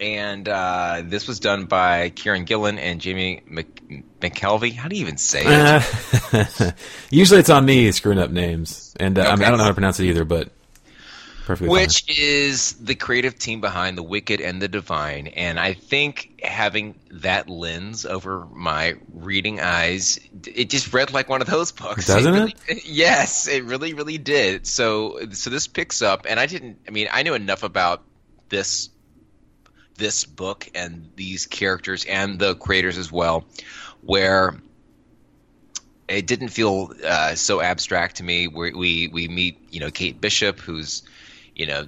And 0.00 0.48
uh, 0.48 1.02
this 1.04 1.28
was 1.28 1.38
done 1.38 1.66
by 1.66 2.10
Kieron 2.10 2.44
Gillen 2.44 2.78
and 2.78 3.00
Jamie 3.00 3.42
Mc, 3.46 4.20
McKelvey. 4.20 4.74
How 4.74 4.88
do 4.88 4.96
you 4.96 5.02
even 5.02 5.16
say 5.18 5.42
it? 5.44 6.52
Uh, 6.52 6.72
usually 7.10 7.38
it's 7.38 7.48
on 7.48 7.64
me 7.64 7.92
screwing 7.92 8.18
up 8.18 8.30
names, 8.30 8.92
and 8.98 9.18
uh, 9.18 9.22
I, 9.22 9.36
mean, 9.36 9.44
I 9.44 9.50
don't 9.50 9.58
know 9.58 9.64
how 9.64 9.70
to 9.70 9.74
pronounce 9.74 10.00
it 10.00 10.06
either, 10.06 10.24
but 10.24 10.50
perfectly 11.44 11.68
Which 11.68 12.04
is 12.08 12.72
the 12.74 12.94
creative 12.94 13.38
team 13.38 13.60
behind 13.60 13.98
The 13.98 14.02
Wicked 14.02 14.40
and 14.40 14.60
the 14.60 14.68
Divine. 14.68 15.26
And 15.28 15.60
I 15.60 15.74
think 15.74 16.40
having 16.42 16.98
that 17.10 17.48
lens 17.48 18.06
over 18.06 18.46
my 18.46 18.94
reading 19.12 19.60
eyes, 19.60 20.18
it 20.46 20.70
just 20.70 20.92
read 20.92 21.12
like 21.12 21.28
one 21.28 21.42
of 21.42 21.46
those 21.48 21.72
books. 21.72 22.06
Doesn't 22.06 22.32
really, 22.32 22.56
Yes, 22.84 23.46
it 23.46 23.64
really, 23.64 23.94
really 23.94 24.18
did. 24.18 24.66
So, 24.66 25.18
so 25.32 25.50
this 25.50 25.66
picks 25.66 26.02
up, 26.02 26.26
and 26.28 26.40
I 26.40 26.46
didn't. 26.46 26.78
I 26.88 26.90
mean, 26.90 27.08
I 27.12 27.22
knew 27.22 27.34
enough 27.34 27.62
about 27.62 28.02
this 28.48 28.88
this 29.96 30.24
book 30.24 30.68
and 30.74 31.10
these 31.14 31.46
characters 31.46 32.04
and 32.04 32.38
the 32.38 32.56
creators 32.56 32.98
as 32.98 33.12
well, 33.12 33.44
where 34.00 34.60
it 36.08 36.26
didn't 36.26 36.48
feel 36.48 36.92
uh, 37.04 37.34
so 37.34 37.60
abstract 37.60 38.16
to 38.16 38.22
me. 38.22 38.48
We, 38.48 38.72
we 38.72 39.08
we 39.08 39.28
meet 39.28 39.72
you 39.72 39.80
know 39.80 39.90
Kate 39.90 40.20
Bishop, 40.20 40.58
who's 40.58 41.02
you 41.54 41.66
know 41.66 41.86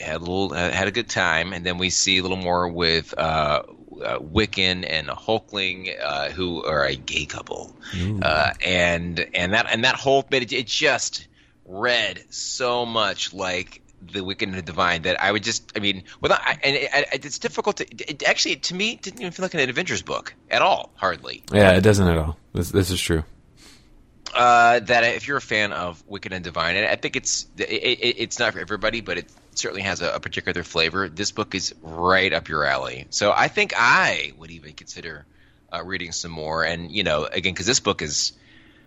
had 0.00 0.16
a 0.16 0.18
little 0.18 0.52
uh, 0.52 0.70
had 0.70 0.88
a 0.88 0.90
good 0.90 1.08
time, 1.08 1.52
and 1.52 1.64
then 1.64 1.78
we 1.78 1.90
see 1.90 2.18
a 2.18 2.22
little 2.22 2.36
more 2.36 2.68
with 2.68 3.14
uh, 3.16 3.62
uh, 4.02 4.18
Wiccan 4.18 4.84
and 4.88 5.08
Hulkling, 5.08 5.94
uh, 6.00 6.30
who 6.30 6.64
are 6.64 6.84
a 6.84 6.94
gay 6.94 7.26
couple, 7.26 7.76
uh, 8.22 8.52
and 8.64 9.26
and 9.34 9.54
that 9.54 9.66
and 9.70 9.84
that 9.84 9.96
whole 9.96 10.22
bit 10.22 10.42
it, 10.42 10.52
it 10.52 10.66
just 10.66 11.26
read 11.64 12.24
so 12.30 12.86
much 12.86 13.32
like 13.34 13.82
the 14.00 14.20
Wiccan 14.20 14.44
and 14.44 14.54
the 14.54 14.62
Divine 14.62 15.02
that 15.02 15.20
I 15.20 15.32
would 15.32 15.42
just 15.42 15.72
I 15.76 15.80
mean 15.80 16.04
without 16.20 16.40
I, 16.40 16.58
and 16.62 16.76
it, 16.76 16.90
it, 16.94 17.26
it's 17.26 17.38
difficult 17.38 17.78
to 17.78 17.86
it, 17.90 18.22
actually 18.22 18.56
to 18.56 18.74
me 18.74 18.92
it 18.92 19.02
didn't 19.02 19.20
even 19.20 19.32
feel 19.32 19.44
like 19.44 19.54
an 19.54 19.68
Avengers 19.68 20.02
book 20.02 20.34
at 20.50 20.62
all 20.62 20.92
hardly 20.94 21.42
Yeah, 21.52 21.72
it 21.72 21.80
doesn't 21.80 22.06
at 22.06 22.16
all. 22.16 22.38
This, 22.52 22.70
this 22.70 22.90
is 22.90 23.00
true. 23.00 23.24
Uh, 24.34 24.80
that 24.80 25.04
if 25.04 25.26
you're 25.26 25.38
a 25.38 25.42
fan 25.42 25.72
of 25.72 26.02
Wicked 26.06 26.32
and 26.32 26.44
Divine, 26.44 26.76
and 26.76 26.86
I 26.86 26.96
think 26.96 27.16
it's 27.16 27.46
it, 27.56 27.68
it, 27.70 28.16
it's 28.18 28.38
not 28.38 28.52
for 28.52 28.60
everybody, 28.60 29.00
but 29.00 29.18
it 29.18 29.26
certainly 29.54 29.82
has 29.82 30.00
a, 30.00 30.14
a 30.14 30.20
particular 30.20 30.62
flavor. 30.62 31.08
This 31.08 31.32
book 31.32 31.54
is 31.54 31.74
right 31.82 32.32
up 32.32 32.48
your 32.48 32.64
alley. 32.64 33.06
So 33.10 33.32
I 33.32 33.48
think 33.48 33.72
I 33.76 34.32
would 34.38 34.50
even 34.50 34.72
consider 34.72 35.26
uh, 35.72 35.82
reading 35.84 36.12
some 36.12 36.30
more. 36.30 36.64
And 36.64 36.90
you 36.90 37.04
know, 37.04 37.24
again, 37.24 37.52
because 37.52 37.66
this 37.66 37.80
book 37.80 38.02
is 38.02 38.32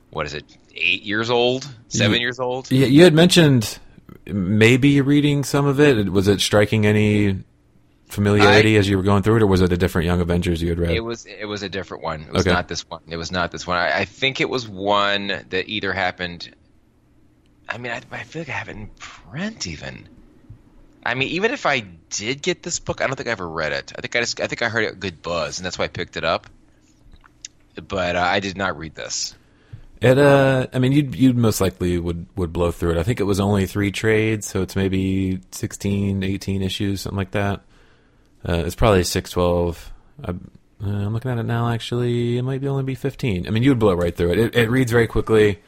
what 0.09 0.25
is 0.25 0.33
it, 0.33 0.45
eight 0.75 1.03
years 1.03 1.29
old, 1.29 1.67
seven 1.87 2.15
Ye- 2.15 2.21
years 2.21 2.39
old? 2.39 2.71
Yeah, 2.71 2.87
you 2.87 3.03
had 3.03 3.13
mentioned 3.13 3.79
maybe 4.25 5.01
reading 5.01 5.43
some 5.43 5.65
of 5.65 5.79
it. 5.79 6.11
Was 6.11 6.27
it 6.27 6.41
striking 6.41 6.85
any 6.85 7.43
familiarity 8.11 8.77
as 8.77 8.87
you 8.87 8.97
were 8.97 9.03
going 9.03 9.23
through 9.23 9.37
it, 9.37 9.41
or 9.41 9.47
was 9.47 9.61
it 9.61 9.71
a 9.71 9.77
different 9.77 10.05
Young 10.05 10.21
Avengers 10.21 10.61
you 10.61 10.69
had 10.69 10.79
read? 10.79 10.91
It 10.91 10.99
was 10.99 11.25
it 11.25 11.45
was 11.45 11.63
a 11.63 11.69
different 11.69 12.03
one. 12.03 12.21
It 12.21 12.31
was 12.31 12.45
Okay. 12.45 12.53
not 12.53 12.67
this 12.67 12.87
one. 12.89 13.01
It 13.07 13.17
was 13.17 13.31
not 13.31 13.51
this 13.51 13.65
one. 13.65 13.77
I, 13.77 13.99
I 13.99 14.05
think 14.05 14.39
it 14.41 14.49
was 14.49 14.67
one 14.67 15.27
that 15.27 15.67
either 15.67 15.93
happened. 15.93 16.53
I 17.67 17.77
mean, 17.77 17.91
I, 17.91 18.01
I 18.11 18.23
feel 18.23 18.41
like 18.41 18.49
I 18.49 18.53
have 18.53 18.69
it 18.69 18.75
in 18.75 18.87
print 18.99 19.65
even. 19.67 20.07
I 21.03 21.15
mean, 21.15 21.29
even 21.29 21.51
if 21.51 21.65
I 21.65 21.79
did 22.09 22.41
get 22.41 22.61
this 22.61 22.79
book, 22.79 23.01
I 23.01 23.07
don't 23.07 23.15
think 23.15 23.27
I 23.29 23.31
ever 23.31 23.47
read 23.49 23.71
it. 23.71 23.91
I 23.97 24.01
think 24.01 24.15
I 24.15 24.19
just 24.19 24.39
I 24.39 24.47
think 24.47 24.61
I 24.61 24.69
heard 24.69 24.85
a 24.91 24.95
good 24.95 25.21
buzz, 25.21 25.57
and 25.59 25.65
that's 25.65 25.79
why 25.79 25.85
I 25.85 25.87
picked 25.87 26.15
it 26.17 26.23
up. 26.23 26.47
But 27.87 28.15
uh, 28.15 28.19
I 28.21 28.39
did 28.39 28.57
not 28.57 28.77
read 28.77 28.93
this. 28.95 29.33
It, 30.01 30.17
uh, 30.17 30.67
I 30.73 30.79
mean, 30.79 30.91
you'd 30.91 31.15
you'd 31.15 31.37
most 31.37 31.61
likely 31.61 31.97
would 31.97 32.25
would 32.35 32.51
blow 32.51 32.71
through 32.71 32.91
it. 32.91 32.97
I 32.97 33.03
think 33.03 33.19
it 33.19 33.23
was 33.23 33.39
only 33.39 33.65
three 33.67 33.91
trades, 33.91 34.47
so 34.47 34.61
it's 34.61 34.75
maybe 34.75 35.39
16, 35.51 36.23
18 36.23 36.61
issues, 36.63 37.01
something 37.01 37.17
like 37.17 37.31
that. 37.31 37.61
Uh, 38.47 38.63
it's 38.65 38.75
probably 38.75 39.03
six, 39.03 39.29
twelve. 39.31 39.91
I, 40.23 40.31
uh, 40.31 40.33
I'm 40.81 41.13
looking 41.13 41.31
at 41.31 41.37
it 41.37 41.43
now. 41.43 41.69
Actually, 41.69 42.37
it 42.37 42.41
might 42.41 42.61
be 42.61 42.67
only 42.67 42.83
be 42.83 42.95
fifteen. 42.95 43.47
I 43.47 43.51
mean, 43.51 43.63
you 43.63 43.71
would 43.71 43.79
blow 43.79 43.93
right 43.93 44.15
through 44.15 44.31
it. 44.31 44.39
It, 44.39 44.55
it 44.55 44.69
reads 44.69 44.91
very 44.91 45.07
quickly, 45.07 45.61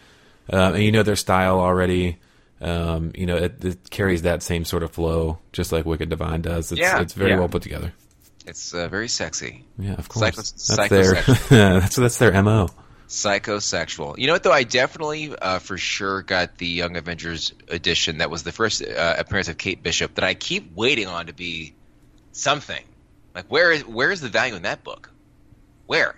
uh, 0.51 0.72
and 0.74 0.84
you 0.84 0.92
know 0.92 1.03
their 1.03 1.15
style 1.15 1.60
already. 1.60 2.18
Um, 2.62 3.12
you 3.13 3.25
know, 3.25 3.36
it, 3.36 3.63
it 3.65 3.89
carries 3.89 4.22
that 4.22 4.42
same 4.42 4.63
sort 4.63 4.84
of 4.84 4.92
flow, 4.92 5.38
just 5.51 5.72
like 5.74 5.86
Wicked 5.86 6.08
Divine 6.10 6.42
does. 6.42 6.72
It's, 6.72 6.80
Yeah, 6.80 7.01
it's 7.01 7.13
very 7.13 7.32
yeah. 7.32 7.39
well 7.39 7.50
put 7.50 7.62
together. 7.62 7.94
It's 8.46 8.74
uh, 8.74 8.88
very 8.88 9.08
sexy, 9.10 9.65
Yeah, 9.77 9.94
of 9.94 10.08
course. 10.10 10.53
Psycho- 10.56 10.88
that's 10.88 11.50
their 11.50 11.80
that's 11.80 11.96
that's 11.98 12.18
their 12.18 12.42
mo. 12.42 12.70
psychosexual. 13.08 14.18
You 14.18 14.27
know 14.27 14.34
what 14.34 14.44
though? 14.44 14.51
I 14.51 14.63
definitely, 14.63 15.36
uh, 15.42 15.60
for 15.60 15.77
sure, 15.77 16.22
got 16.24 16.58
the 16.58 16.68
Young 16.68 16.96
Avengers 16.98 17.53
edition. 17.68 18.20
That 18.20 18.30
was 18.30 18.44
the 18.44 18.51
first 18.51 18.82
uh, 18.84 19.15
appearance 19.18 19.48
of 19.50 19.58
Kate 19.58 19.82
Bishop 19.84 20.15
that 20.15 20.24
I 20.24 20.34
keep 20.34 20.75
waiting 20.75 21.08
on 21.08 21.27
to 21.27 21.34
be 21.34 21.74
something. 22.34 22.84
Like 23.34 23.46
where 23.46 23.72
is 23.72 23.86
where 23.86 24.12
is 24.12 24.22
the 24.22 24.30
value 24.30 24.56
in 24.56 24.63
that 24.63 24.84
book? 24.84 25.10
Where? 25.88 26.16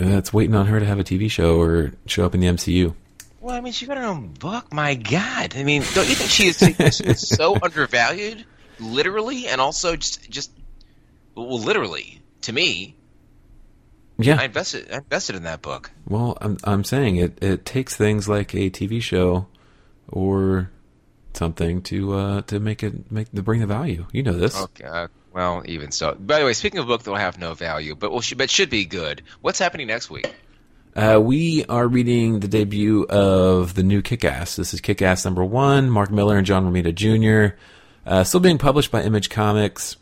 Uh, 0.00 0.16
It's 0.18 0.32
waiting 0.32 0.54
on 0.54 0.66
her 0.66 0.80
to 0.80 0.86
have 0.86 0.98
a 0.98 1.04
TV 1.04 1.30
show 1.30 1.60
or 1.60 1.92
show 2.06 2.24
up 2.24 2.34
in 2.34 2.40
the 2.40 2.48
MCU. 2.48 2.94
Well, 3.40 3.54
I 3.54 3.60
mean, 3.60 3.72
she 3.72 3.86
got 3.86 3.96
her 3.96 4.04
own 4.04 4.32
book. 4.32 4.72
My 4.72 4.94
God! 4.94 5.54
I 5.56 5.62
mean, 5.62 5.82
don't 5.94 6.08
you 6.08 6.14
think 6.16 6.30
she 6.30 6.48
is, 6.48 6.58
she 6.58 7.04
is 7.04 7.28
so 7.36 7.56
undervalued, 7.62 8.44
literally, 8.80 9.46
and 9.46 9.60
also 9.60 9.94
just 9.94 10.28
just 10.28 10.50
well, 11.34 11.60
literally 11.60 12.20
to 12.42 12.52
me. 12.52 12.94
Yeah, 14.18 14.40
I 14.40 14.44
invested 14.44 14.90
I 14.90 14.96
invested 14.96 15.36
in 15.36 15.44
that 15.44 15.62
book. 15.62 15.90
Well, 16.08 16.36
I'm 16.40 16.56
I'm 16.64 16.82
saying 16.82 17.16
it 17.16 17.38
it 17.42 17.64
takes 17.64 17.94
things 17.94 18.28
like 18.28 18.54
a 18.54 18.70
TV 18.70 19.00
show 19.00 19.46
or 20.08 20.70
something 21.34 21.82
to 21.82 22.14
uh 22.14 22.42
to 22.42 22.58
make 22.58 22.82
it 22.82 23.12
make 23.12 23.30
to 23.32 23.42
bring 23.42 23.60
the 23.60 23.66
value. 23.66 24.06
You 24.12 24.22
know 24.22 24.32
this. 24.32 24.60
Okay. 24.60 25.06
Well, 25.36 25.64
even 25.66 25.90
so. 25.90 26.14
By 26.14 26.38
the 26.38 26.46
way, 26.46 26.54
speaking 26.54 26.78
of 26.78 26.86
book 26.86 27.02
that 27.02 27.10
will 27.10 27.18
have 27.18 27.38
no 27.38 27.52
value, 27.52 27.94
but 27.94 28.10
will 28.10 28.22
but 28.38 28.48
should 28.48 28.70
be 28.70 28.86
good. 28.86 29.22
What's 29.42 29.58
happening 29.58 29.86
next 29.86 30.08
week? 30.08 30.34
Uh, 30.94 31.20
we 31.22 31.62
are 31.66 31.86
reading 31.86 32.40
the 32.40 32.48
debut 32.48 33.04
of 33.10 33.74
the 33.74 33.82
new 33.82 34.00
Kick-Ass. 34.00 34.56
This 34.56 34.72
is 34.72 34.80
Kick-Ass 34.80 35.26
number 35.26 35.44
one. 35.44 35.90
Mark 35.90 36.10
Millar 36.10 36.38
and 36.38 36.46
John 36.46 36.64
Romita 36.64 36.94
Jr. 36.94 37.54
Uh, 38.06 38.24
still 38.24 38.40
being 38.40 38.56
published 38.56 38.90
by 38.90 39.02
Image 39.02 39.28
Comics. 39.28 39.98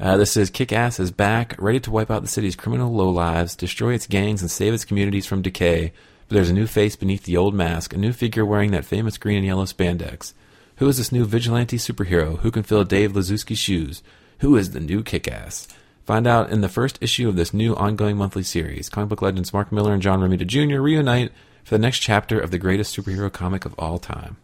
Uh, 0.00 0.16
this 0.16 0.36
is 0.36 0.50
Kick-Ass 0.50 0.98
is 0.98 1.12
back, 1.12 1.54
ready 1.60 1.78
to 1.78 1.92
wipe 1.92 2.10
out 2.10 2.22
the 2.22 2.26
city's 2.26 2.56
criminal 2.56 2.92
lowlives, 2.92 3.56
destroy 3.56 3.94
its 3.94 4.08
gangs, 4.08 4.42
and 4.42 4.50
save 4.50 4.74
its 4.74 4.84
communities 4.84 5.26
from 5.26 5.42
decay. 5.42 5.92
But 6.26 6.34
there's 6.34 6.50
a 6.50 6.54
new 6.54 6.66
face 6.66 6.96
beneath 6.96 7.22
the 7.22 7.36
old 7.36 7.54
mask, 7.54 7.94
a 7.94 7.98
new 7.98 8.12
figure 8.12 8.44
wearing 8.44 8.72
that 8.72 8.84
famous 8.84 9.16
green 9.16 9.36
and 9.36 9.46
yellow 9.46 9.64
spandex. 9.64 10.32
Who 10.78 10.88
is 10.88 10.98
this 10.98 11.12
new 11.12 11.24
vigilante 11.24 11.76
superhero? 11.76 12.40
Who 12.40 12.50
can 12.50 12.64
fill 12.64 12.82
Dave 12.82 13.12
Lizewski's 13.12 13.60
shoes? 13.60 14.02
Who 14.42 14.56
is 14.56 14.72
the 14.72 14.80
new 14.80 15.04
Kick-Ass? 15.04 15.68
Find 16.04 16.26
out 16.26 16.50
in 16.50 16.62
the 16.62 16.68
first 16.68 16.98
issue 17.00 17.28
of 17.28 17.36
this 17.36 17.54
new 17.54 17.76
ongoing 17.76 18.16
monthly 18.16 18.42
series. 18.42 18.88
Comic 18.88 19.10
book 19.10 19.22
legends 19.22 19.52
Mark 19.52 19.70
Millar 19.70 19.92
and 19.92 20.02
John 20.02 20.18
Romita 20.18 20.44
Jr. 20.44 20.80
reunite 20.80 21.30
for 21.62 21.76
the 21.76 21.78
next 21.78 22.00
chapter 22.00 22.40
of 22.40 22.50
the 22.50 22.58
greatest 22.58 22.96
superhero 22.96 23.32
comic 23.32 23.64
of 23.64 23.72
all 23.78 24.00
time. 24.00 24.36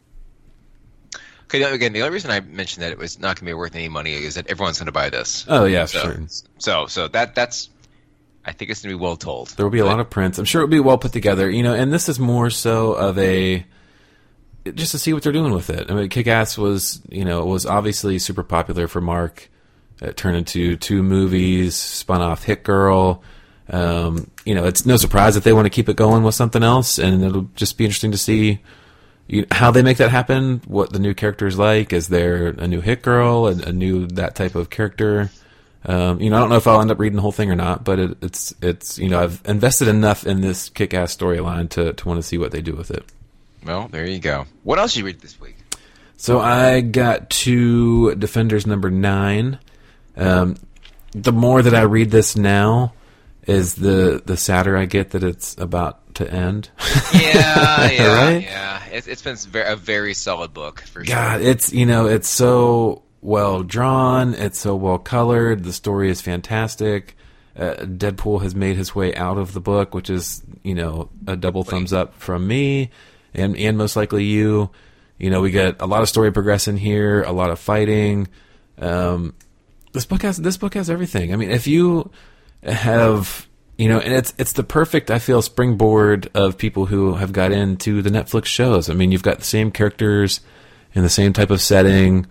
Okay, 1.46 1.58
now, 1.58 1.72
again, 1.72 1.92
the 1.94 2.02
only 2.02 2.12
reason 2.12 2.30
I 2.30 2.38
mentioned 2.38 2.84
that 2.84 2.92
it 2.92 2.98
was 2.98 3.18
not 3.18 3.34
going 3.34 3.34
to 3.38 3.44
be 3.46 3.54
worth 3.54 3.74
any 3.74 3.88
money 3.88 4.12
is 4.12 4.36
that 4.36 4.46
everyone's 4.46 4.78
going 4.78 4.86
to 4.86 4.92
buy 4.92 5.10
this. 5.10 5.44
Oh 5.48 5.64
yeah, 5.64 5.86
so, 5.86 6.00
sure. 6.00 6.26
so, 6.58 6.86
so 6.86 7.08
that 7.08 7.34
that's. 7.34 7.68
I 8.44 8.52
think 8.52 8.70
it's 8.70 8.82
going 8.82 8.92
to 8.92 8.98
be 8.98 9.02
well 9.02 9.16
told. 9.16 9.48
There 9.48 9.66
will 9.66 9.72
be 9.72 9.80
a 9.80 9.84
lot 9.84 9.98
of 9.98 10.08
prints. 10.08 10.38
I'm 10.38 10.44
sure 10.44 10.62
it'll 10.62 10.70
be 10.70 10.78
well 10.78 10.98
put 10.98 11.12
together. 11.12 11.50
You 11.50 11.64
know, 11.64 11.74
and 11.74 11.92
this 11.92 12.08
is 12.08 12.20
more 12.20 12.50
so 12.50 12.92
of 12.92 13.18
a 13.18 13.66
just 14.64 14.92
to 14.92 14.98
see 15.00 15.12
what 15.12 15.24
they're 15.24 15.32
doing 15.32 15.52
with 15.52 15.70
it. 15.70 15.90
I 15.90 15.94
mean, 15.94 16.08
Kick-Ass 16.08 16.56
was, 16.56 17.02
you 17.08 17.24
know, 17.24 17.44
was 17.44 17.66
obviously 17.66 18.20
super 18.20 18.44
popular 18.44 18.86
for 18.86 19.00
Mark. 19.00 19.50
It 20.00 20.16
turned 20.16 20.36
into 20.36 20.76
two 20.76 21.02
movies, 21.02 21.74
spun 21.74 22.20
off 22.20 22.44
Hit 22.44 22.62
Girl. 22.62 23.22
Um, 23.70 24.30
you 24.44 24.54
know, 24.54 24.64
it's 24.64 24.86
no 24.86 24.96
surprise 24.96 25.34
that 25.34 25.44
they 25.44 25.52
want 25.52 25.66
to 25.66 25.70
keep 25.70 25.88
it 25.88 25.96
going 25.96 26.22
with 26.22 26.34
something 26.34 26.62
else, 26.62 26.98
and 26.98 27.22
it'll 27.22 27.48
just 27.54 27.76
be 27.76 27.84
interesting 27.84 28.12
to 28.12 28.18
see 28.18 28.60
you, 29.26 29.46
how 29.50 29.70
they 29.70 29.82
make 29.82 29.98
that 29.98 30.10
happen. 30.10 30.62
What 30.66 30.92
the 30.92 30.98
new 30.98 31.14
character 31.14 31.46
is 31.46 31.58
like? 31.58 31.92
Is 31.92 32.08
there 32.08 32.48
a 32.48 32.66
new 32.66 32.80
Hit 32.80 33.02
Girl, 33.02 33.46
a, 33.46 33.52
a 33.68 33.72
new 33.72 34.06
that 34.08 34.34
type 34.34 34.54
of 34.54 34.70
character? 34.70 35.30
Um, 35.84 36.20
you 36.20 36.30
know, 36.30 36.36
I 36.36 36.40
don't 36.40 36.48
know 36.48 36.56
if 36.56 36.66
I'll 36.66 36.80
end 36.80 36.90
up 36.90 36.98
reading 36.98 37.16
the 37.16 37.22
whole 37.22 37.32
thing 37.32 37.50
or 37.50 37.56
not, 37.56 37.84
but 37.84 37.98
it, 37.98 38.18
it's 38.22 38.54
it's 38.62 38.98
you 38.98 39.08
know 39.08 39.22
I've 39.22 39.42
invested 39.44 39.88
enough 39.88 40.26
in 40.26 40.40
this 40.40 40.70
kick-ass 40.70 41.16
storyline 41.16 41.68
to 41.70 41.92
to 41.92 42.08
want 42.08 42.18
to 42.18 42.22
see 42.22 42.38
what 42.38 42.50
they 42.50 42.62
do 42.62 42.74
with 42.74 42.90
it. 42.90 43.04
Well, 43.64 43.88
there 43.88 44.06
you 44.06 44.18
go. 44.18 44.46
What 44.64 44.78
else 44.78 44.94
did 44.94 45.00
you 45.00 45.06
read 45.06 45.20
this 45.20 45.40
week? 45.40 45.56
So 46.16 46.40
I 46.40 46.80
got 46.80 47.30
to 47.30 48.14
Defenders 48.16 48.66
number 48.66 48.90
nine. 48.90 49.58
Um, 50.18 50.56
the 51.12 51.32
more 51.32 51.62
that 51.62 51.74
I 51.74 51.82
read 51.82 52.10
this 52.10 52.36
now, 52.36 52.92
is 53.46 53.76
the 53.76 54.22
the 54.26 54.36
sadder 54.36 54.76
I 54.76 54.84
get 54.84 55.10
that 55.12 55.24
it's 55.24 55.56
about 55.58 56.14
to 56.16 56.30
end. 56.30 56.68
Yeah, 57.14 57.90
yeah, 57.90 58.24
Right? 58.24 58.42
yeah. 58.42 58.82
It's, 58.90 59.06
it's 59.06 59.22
been 59.46 59.62
a 59.66 59.76
very 59.76 60.12
solid 60.14 60.52
book 60.52 60.80
for 60.82 61.04
sure. 61.04 61.14
God, 61.14 61.40
it's 61.40 61.72
you 61.72 61.86
know 61.86 62.06
it's 62.06 62.28
so 62.28 63.02
well 63.22 63.62
drawn, 63.62 64.34
it's 64.34 64.58
so 64.58 64.76
well 64.76 64.98
colored. 64.98 65.64
The 65.64 65.72
story 65.72 66.10
is 66.10 66.20
fantastic. 66.20 67.16
Uh, 67.56 67.74
Deadpool 67.80 68.42
has 68.42 68.54
made 68.54 68.76
his 68.76 68.94
way 68.94 69.14
out 69.16 69.36
of 69.38 69.52
the 69.52 69.60
book, 69.60 69.94
which 69.94 70.10
is 70.10 70.42
you 70.62 70.74
know 70.74 71.08
a 71.26 71.36
double 71.36 71.64
thumbs 71.64 71.92
up 71.92 72.14
from 72.14 72.46
me, 72.46 72.90
and 73.34 73.56
and 73.56 73.78
most 73.78 73.96
likely 73.96 74.24
you. 74.24 74.70
You 75.18 75.30
know 75.30 75.40
we 75.40 75.50
get 75.50 75.80
a 75.80 75.86
lot 75.86 76.02
of 76.02 76.08
story 76.08 76.30
progression 76.32 76.76
here, 76.76 77.22
a 77.22 77.32
lot 77.32 77.50
of 77.50 77.58
fighting. 77.58 78.28
Um, 78.78 79.34
this 79.92 80.06
book 80.06 80.22
has 80.22 80.36
this 80.38 80.56
book 80.56 80.74
has 80.74 80.90
everything. 80.90 81.32
I 81.32 81.36
mean, 81.36 81.50
if 81.50 81.66
you 81.66 82.10
have 82.62 83.48
you 83.78 83.88
know, 83.88 84.00
and 84.00 84.12
it's 84.12 84.34
it's 84.38 84.52
the 84.52 84.64
perfect 84.64 85.10
I 85.10 85.20
feel 85.20 85.40
springboard 85.40 86.28
of 86.34 86.58
people 86.58 86.86
who 86.86 87.14
have 87.14 87.32
got 87.32 87.52
into 87.52 88.02
the 88.02 88.10
Netflix 88.10 88.46
shows. 88.46 88.90
I 88.90 88.94
mean, 88.94 89.12
you've 89.12 89.22
got 89.22 89.38
the 89.38 89.44
same 89.44 89.70
characters 89.70 90.40
in 90.94 91.02
the 91.02 91.08
same 91.08 91.32
type 91.32 91.50
of 91.50 91.60
setting. 91.60 92.26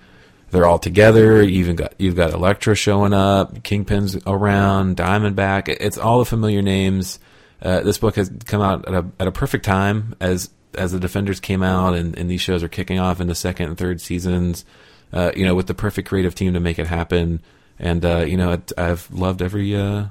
They're 0.51 0.65
all 0.65 0.79
together. 0.79 1.41
You 1.41 1.59
even 1.59 1.77
got 1.77 1.93
you've 1.97 2.17
got 2.17 2.33
Elektra 2.33 2.75
showing 2.75 3.13
up, 3.13 3.63
Kingpin's 3.63 4.17
around, 4.27 4.97
Diamondback. 4.97 5.69
It's 5.69 5.97
all 5.97 6.19
the 6.19 6.25
familiar 6.25 6.61
names. 6.61 7.19
Uh, 7.61 7.79
this 7.79 7.97
book 7.97 8.15
has 8.15 8.29
come 8.45 8.61
out 8.61 8.85
at 8.87 8.93
a 8.93 9.05
at 9.19 9.27
a 9.27 9.31
perfect 9.31 9.63
time 9.63 10.15
as 10.19 10.49
as 10.75 10.91
the 10.91 10.99
Defenders 10.99 11.39
came 11.39 11.63
out, 11.63 11.95
and, 11.95 12.17
and 12.17 12.29
these 12.29 12.41
shows 12.41 12.61
are 12.61 12.69
kicking 12.69 12.99
off 12.99 13.21
in 13.21 13.27
the 13.27 13.35
second 13.35 13.69
and 13.69 13.77
third 13.77 14.01
seasons. 14.01 14.65
Uh, 15.13 15.31
you 15.35 15.45
know, 15.45 15.55
with 15.55 15.67
the 15.67 15.73
perfect 15.73 16.07
creative 16.09 16.35
team 16.35 16.53
to 16.53 16.59
make 16.59 16.79
it 16.79 16.87
happen. 16.87 17.41
And 17.79 18.03
uh, 18.03 18.25
you 18.27 18.37
know, 18.37 18.51
it, 18.53 18.71
I've 18.77 19.09
loved 19.11 19.41
every 19.41 19.75
uh, 19.75 20.05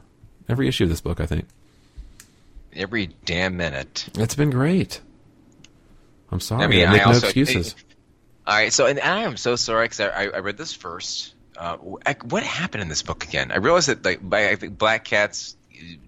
every 0.49 0.69
issue 0.69 0.85
of 0.85 0.91
this 0.91 1.00
book. 1.00 1.21
I 1.21 1.26
think. 1.26 1.47
every 2.75 3.09
damn 3.25 3.57
minute. 3.57 4.09
It's 4.19 4.35
been 4.35 4.50
great. 4.50 5.00
I'm 6.31 6.41
sorry. 6.41 6.65
I 6.65 6.67
mean, 6.67 6.87
I 6.88 6.93
make 6.93 7.03
I 7.03 7.05
no 7.05 7.12
also- 7.15 7.26
excuses. 7.26 7.75
All 8.47 8.55
right, 8.55 8.73
so 8.73 8.87
and 8.87 9.00
I 9.00 9.23
am 9.23 9.37
so 9.37 9.57
sorry 9.57 9.87
because 9.87 9.99
I, 10.00 10.26
I 10.26 10.38
read 10.38 10.57
this 10.57 10.73
first. 10.73 11.35
Uh, 11.57 11.79
I, 12.07 12.15
what 12.23 12.45
happened 12.45 12.83
in 12.83 12.88
this 12.88 13.03
book 13.03 13.25
again? 13.25 13.50
I 13.50 13.57
realized 13.57 13.88
that 13.88 14.05
like 14.05 14.21
by, 14.29 14.50
I 14.50 14.55
think 14.57 14.79
Black 14.79 15.05
Cats 15.05 15.57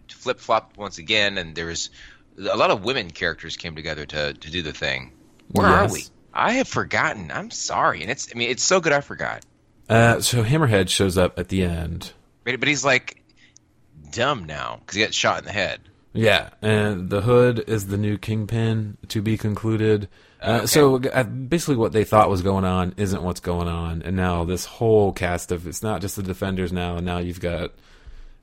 flip 0.08 0.38
flopped 0.38 0.76
once 0.76 0.98
again, 0.98 1.36
and 1.36 1.56
there's 1.56 1.90
a 2.38 2.56
lot 2.56 2.70
of 2.70 2.84
women 2.84 3.10
characters 3.10 3.56
came 3.56 3.74
together 3.74 4.06
to 4.06 4.34
to 4.34 4.50
do 4.50 4.62
the 4.62 4.72
thing. 4.72 5.12
Where 5.50 5.66
Yes. 5.68 5.90
are 5.90 5.92
we? 5.92 6.04
I 6.38 6.52
have 6.52 6.68
forgotten. 6.68 7.30
I'm 7.30 7.50
sorry, 7.50 8.02
and 8.02 8.10
it's 8.10 8.28
I 8.34 8.38
mean 8.38 8.50
it's 8.50 8.62
so 8.62 8.80
good 8.80 8.92
I 8.92 9.00
forgot. 9.00 9.44
Uh, 9.88 10.20
so 10.20 10.44
Hammerhead 10.44 10.88
shows 10.88 11.16
up 11.16 11.38
at 11.38 11.48
the 11.48 11.62
end. 11.62 12.12
But, 12.44 12.60
but 12.60 12.68
he's 12.68 12.84
like 12.84 13.22
dumb 14.12 14.44
now 14.44 14.78
because 14.80 14.96
he 14.96 15.02
got 15.02 15.14
shot 15.14 15.38
in 15.40 15.44
the 15.44 15.52
head. 15.52 15.80
Yeah, 16.12 16.50
and 16.62 17.10
the 17.10 17.20
Hood 17.20 17.64
is 17.66 17.88
the 17.88 17.98
new 17.98 18.18
Kingpin 18.18 18.96
to 19.08 19.22
be 19.22 19.36
concluded. 19.36 20.08
Uh, 20.40 20.58
Okay. 20.58 20.66
So 20.66 20.96
uh, 20.96 21.24
basically, 21.24 21.76
what 21.76 21.92
they 21.92 22.04
thought 22.04 22.30
was 22.30 22.42
going 22.42 22.64
on 22.64 22.94
isn't 22.96 23.22
what's 23.22 23.40
going 23.40 23.68
on, 23.68 24.02
and 24.02 24.16
now 24.16 24.44
this 24.44 24.64
whole 24.64 25.12
cast 25.12 25.52
of 25.52 25.66
it's 25.66 25.82
not 25.82 26.00
just 26.00 26.16
the 26.16 26.22
Defenders 26.22 26.72
now, 26.72 26.96
and 26.96 27.06
now 27.06 27.18
you've 27.18 27.40
got, 27.40 27.72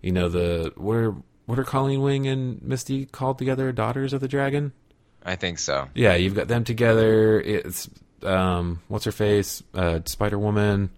you 0.02 0.12
know, 0.12 0.30
the 0.30 0.74
what 0.76 0.96
are 0.96 1.16
what 1.46 1.58
are 1.60 1.64
Colleen 1.64 2.02
Wing 2.02 2.28
and 2.28 2.62
Misty 2.62 3.06
called 3.06 3.38
together, 3.38 3.72
Daughters 3.72 4.14
of 4.14 4.22
the 4.22 4.28
Dragon. 4.28 4.74
I 5.26 5.36
think 5.36 5.60
so. 5.60 5.90
Yeah, 5.96 6.16
you've 6.16 6.36
got 6.36 6.48
them 6.48 6.64
together. 6.64 7.42
It's 7.42 7.90
um, 8.22 8.82
what's 8.88 9.06
her 9.06 9.12
face, 9.12 9.64
uh, 9.74 10.00
Spider 10.06 10.38
Woman. 10.38 10.92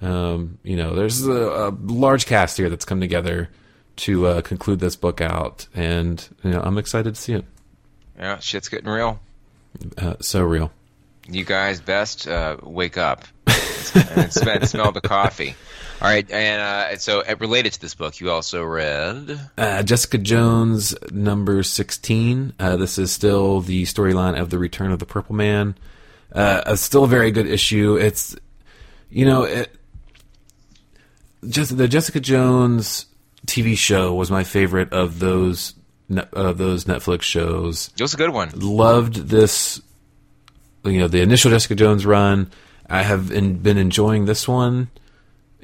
Um, 0.00 0.58
you 0.62 0.76
know, 0.76 0.94
there's 0.94 1.26
a, 1.26 1.32
a 1.32 1.70
large 1.70 2.26
cast 2.26 2.56
here 2.56 2.70
that's 2.70 2.84
come 2.84 3.00
together 3.00 3.50
to 3.96 4.26
uh, 4.26 4.40
conclude 4.42 4.80
this 4.80 4.96
book 4.96 5.20
out, 5.20 5.66
and 5.74 6.26
you 6.42 6.50
know, 6.50 6.60
I'm 6.60 6.78
excited 6.78 7.14
to 7.14 7.20
see 7.20 7.34
it. 7.34 7.44
Yeah, 8.18 8.38
shit's 8.38 8.68
getting 8.68 8.88
real. 8.88 9.20
Uh, 9.96 10.14
so 10.20 10.42
real. 10.42 10.72
You 11.28 11.44
guys 11.44 11.80
best 11.80 12.26
uh, 12.26 12.56
wake 12.62 12.96
up 12.96 13.24
and 14.16 14.32
smell, 14.32 14.62
smell 14.62 14.92
the 14.92 15.00
coffee. 15.00 15.54
All 16.00 16.06
right, 16.06 16.30
and 16.30 16.62
uh, 16.62 16.96
so 16.98 17.22
uh, 17.22 17.34
related 17.40 17.72
to 17.72 17.80
this 17.80 17.96
book, 17.96 18.20
you 18.20 18.30
also 18.30 18.62
read. 18.62 19.40
Uh, 19.58 19.82
Jessica 19.82 20.18
Jones, 20.18 20.94
number 21.10 21.64
16. 21.64 22.52
Uh, 22.60 22.76
this 22.76 22.98
is 22.98 23.10
still 23.10 23.60
the 23.60 23.82
storyline 23.82 24.38
of 24.38 24.50
the 24.50 24.58
Return 24.58 24.92
of 24.92 25.00
the 25.00 25.06
Purple 25.06 25.34
Man. 25.34 25.74
Uh, 26.32 26.76
still 26.76 27.02
a 27.02 27.08
very 27.08 27.32
good 27.32 27.48
issue. 27.48 27.96
It's, 27.96 28.36
you 29.10 29.26
know, 29.26 29.42
it, 29.42 29.74
just 31.48 31.76
the 31.76 31.88
Jessica 31.88 32.20
Jones 32.20 33.06
TV 33.46 33.76
show 33.76 34.14
was 34.14 34.30
my 34.30 34.44
favorite 34.44 34.92
of 34.92 35.18
those 35.18 35.74
of 36.32 36.58
those 36.58 36.84
Netflix 36.84 37.22
shows. 37.22 37.90
It 37.96 38.02
was 38.02 38.14
a 38.14 38.16
good 38.16 38.30
one. 38.30 38.50
Loved 38.54 39.16
this, 39.16 39.80
you 40.84 41.00
know, 41.00 41.08
the 41.08 41.22
initial 41.22 41.50
Jessica 41.50 41.74
Jones 41.74 42.06
run. 42.06 42.50
I 42.88 43.02
have 43.02 43.30
in, 43.30 43.58
been 43.58 43.76
enjoying 43.76 44.24
this 44.24 44.48
one, 44.48 44.90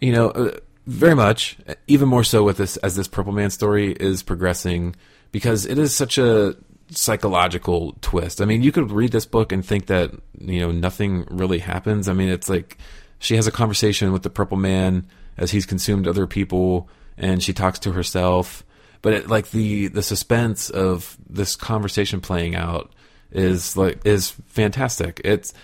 you 0.05 0.13
know, 0.13 0.29
uh, 0.31 0.59
very 0.87 1.15
much. 1.15 1.57
Even 1.87 2.09
more 2.09 2.25
so 2.25 2.45
with 2.45 2.59
this 2.59 2.77
as 2.79 2.95
this 2.95 3.09
Purple 3.09 3.33
Man 3.33 3.49
story 3.49 3.93
is 3.93 4.23
progressing 4.23 4.95
because 5.33 5.65
it 5.65 5.79
is 5.79 5.97
such 5.97 6.19
a 6.19 6.55
psychological 6.91 7.97
twist. 8.03 8.43
I 8.43 8.45
mean, 8.45 8.63
you 8.63 8.71
could 8.71 8.91
read 8.91 9.13
this 9.13 9.25
book 9.25 9.51
and 9.51 9.65
think 9.65 9.87
that 9.87 10.11
you 10.39 10.61
know 10.61 10.71
nothing 10.71 11.27
really 11.31 11.59
happens. 11.59 12.07
I 12.07 12.13
mean, 12.13 12.29
it's 12.29 12.51
like 12.51 12.77
she 13.19 13.37
has 13.37 13.47
a 13.47 13.53
conversation 13.53 14.13
with 14.13 14.23
the 14.23 14.31
Purple 14.31 14.59
Man 14.59 15.07
as 15.39 15.51
he's 15.51 15.65
consumed 15.65 16.07
other 16.07 16.27
people, 16.27 16.89
and 17.17 17.43
she 17.43 17.55
talks 17.55 17.79
to 17.81 17.93
herself. 17.93 18.63
But 19.01 19.15
it, 19.15 19.29
like 19.29 19.53
the 19.53 19.89
the 19.89 20.03
suspense 20.03 20.69
of 20.69 21.17
this 21.31 21.57
conversation 21.57 22.21
playing 22.21 22.57
out 22.57 22.93
is 23.33 23.75
like 23.75 24.05
is 24.05 24.31
fantastic. 24.49 25.23
It's 25.25 25.55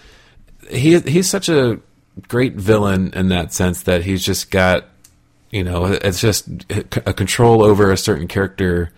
he 0.70 0.98
he's 1.00 1.29
such 1.29 1.50
a 1.50 1.79
great 2.28 2.54
villain 2.54 3.12
in 3.14 3.28
that 3.28 3.52
sense 3.52 3.83
that 3.83 4.02
he's 4.04 4.24
just 4.24 4.50
got 4.50 4.87
you 5.50 5.64
know 5.64 5.87
it's 5.87 6.20
just 6.20 6.48
a 6.70 7.12
control 7.12 7.62
over 7.62 7.90
a 7.90 7.96
certain 7.96 8.28
character 8.28 8.92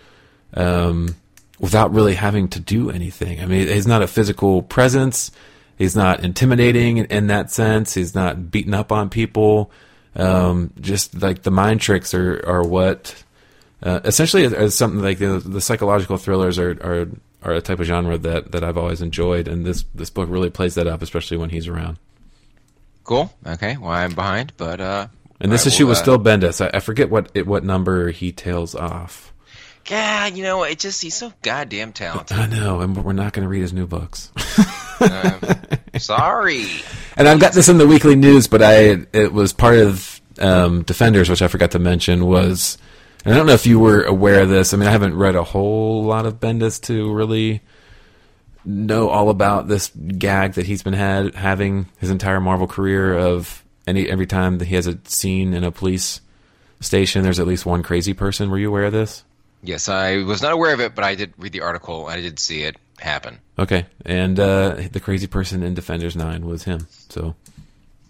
um, 0.55 1.15
without 1.59 1.93
really 1.93 2.15
having 2.15 2.49
to 2.49 2.61
do 2.61 2.91
anything. 2.91 3.41
I 3.41 3.47
mean, 3.47 3.69
he's 3.69 3.87
not 3.87 4.03
a 4.03 4.07
physical 4.07 4.63
presence. 4.63 5.31
He's 5.79 5.97
not 5.97 6.23
intimidating 6.23 6.99
in, 6.99 7.07
in 7.07 7.27
that 7.29 7.51
sense. 7.51 7.95
He's 7.95 8.15
not 8.15 8.51
beating 8.51 8.75
up 8.75 8.93
on 8.93 9.09
people. 9.09 9.71
Um, 10.15 10.73
just 10.81 11.21
like 11.23 11.43
the 11.43 11.51
mind 11.51 11.81
tricks 11.81 12.13
are 12.13 12.45
are 12.47 12.63
what 12.63 13.23
uh, 13.83 14.01
essentially 14.05 14.45
is, 14.45 14.77
something 14.77 15.01
like 15.01 15.19
the, 15.19 15.39
the 15.39 15.61
psychological 15.61 16.19
thrillers 16.19 16.59
are, 16.59 16.73
are 16.83 17.09
are 17.43 17.55
a 17.55 17.61
type 17.61 17.81
of 17.81 17.87
genre 17.87 18.17
that, 18.19 18.53
that 18.53 18.63
I've 18.63 18.77
always 18.77 19.03
enjoyed, 19.03 19.49
and 19.49 19.65
this 19.65 19.85
this 19.95 20.11
book 20.11 20.29
really 20.31 20.51
plays 20.51 20.75
that 20.75 20.87
up, 20.87 21.03
especially 21.03 21.37
when 21.37 21.51
he's 21.51 21.67
around. 21.67 21.99
Cool. 23.05 23.33
Okay. 23.47 23.77
Well, 23.77 23.91
I'm 23.91 24.15
behind, 24.15 24.53
but 24.57 24.81
uh. 24.81 25.09
And 25.41 25.51
this 25.51 25.67
issue 25.67 25.85
well, 25.85 25.91
was 25.91 25.99
uh, 25.99 26.03
still 26.03 26.19
Bendis. 26.19 26.65
I, 26.65 26.77
I 26.77 26.81
forget 26.81 27.11
what 27.11 27.31
it, 27.35 27.47
what 27.47 27.65
number 27.65 28.11
he 28.11 28.31
tails 28.33 28.75
off. 28.75 29.33
God, 29.85 30.37
you 30.37 30.45
know, 30.45 30.63
it 30.63 30.79
just 30.79 31.03
he's 31.03 31.15
so 31.15 31.33
goddamn 31.43 31.93
talented. 31.93 32.37
I 32.37 32.47
know, 32.47 32.81
and 32.81 32.97
we're 32.97 33.13
not 33.13 33.33
going 33.33 33.43
to 33.43 33.49
read 33.49 33.63
his 33.63 33.73
new 33.73 33.87
books. 33.87 34.31
Uh, 35.01 35.55
sorry. 35.99 36.67
and 37.17 37.27
I've 37.27 37.41
got 37.41 37.53
this 37.53 37.69
in 37.69 37.79
the 37.79 37.87
weekly 37.87 38.15
news, 38.15 38.47
but 38.47 38.63
I 38.63 39.07
it 39.13 39.33
was 39.33 39.53
part 39.53 39.79
of 39.79 40.21
um, 40.39 40.83
Defenders, 40.83 41.29
which 41.29 41.43
I 41.43 41.49
forgot 41.49 41.73
to 41.73 41.81
mention. 41.81 42.27
Was 42.27 42.79
and 43.25 43.35
I 43.35 43.37
don't 43.37 43.47
know 43.47 43.55
if 43.55 43.67
you 43.67 43.81
were 43.81 44.03
aware 44.03 44.43
of 44.43 44.49
this. 44.49 44.73
I 44.73 44.77
mean, 44.77 44.89
I 44.89 44.93
haven't 44.93 45.17
read 45.17 45.35
a 45.35 45.45
whole 45.45 46.05
lot 46.05 46.27
of 46.27 46.39
Bendis 46.39 46.81
to 46.83 47.13
really 47.13 47.61
know 48.65 49.09
all 49.09 49.29
about 49.31 49.69
this 49.69 49.91
gag 50.19 50.55
that 50.55 50.67
he's 50.67 50.83
been 50.83 50.93
had 50.93 51.35
having 51.35 51.87
his 51.99 52.11
entire 52.11 52.41
Marvel 52.41 52.67
career. 52.67 53.17
Of 53.17 53.65
any 53.87 54.09
every 54.09 54.27
time 54.27 54.59
that 54.59 54.67
he 54.67 54.75
has 54.77 54.87
a 54.87 54.99
scene 55.05 55.55
in 55.55 55.65
a 55.65 55.71
police 55.71 56.21
station, 56.81 57.23
there's 57.23 57.41
at 57.41 57.47
least 57.47 57.67
one 57.67 57.83
crazy 57.83 58.15
person. 58.15 58.51
Were 58.51 58.59
you 58.59 58.69
aware 58.69 58.85
of 58.85 58.93
this? 58.93 59.25
Yes, 59.63 59.89
I 59.89 60.19
was 60.19 60.43
not 60.43 60.53
aware 60.53 60.75
of 60.75 60.81
it, 60.81 60.95
but 60.95 61.05
I 61.05 61.15
did 61.15 61.33
read 61.39 61.53
the 61.53 61.61
article. 61.61 62.07
I 62.07 62.21
did 62.21 62.39
see 62.41 62.63
it 62.63 62.77
happen. 62.99 63.39
Okay, 63.59 63.87
and 64.05 64.39
uh, 64.41 64.77
the 64.91 64.99
crazy 65.01 65.27
person 65.29 65.63
in 65.63 65.75
Defenders 65.75 66.17
Nine 66.17 66.47
was 66.47 66.65
him. 66.65 66.87
So 67.11 67.37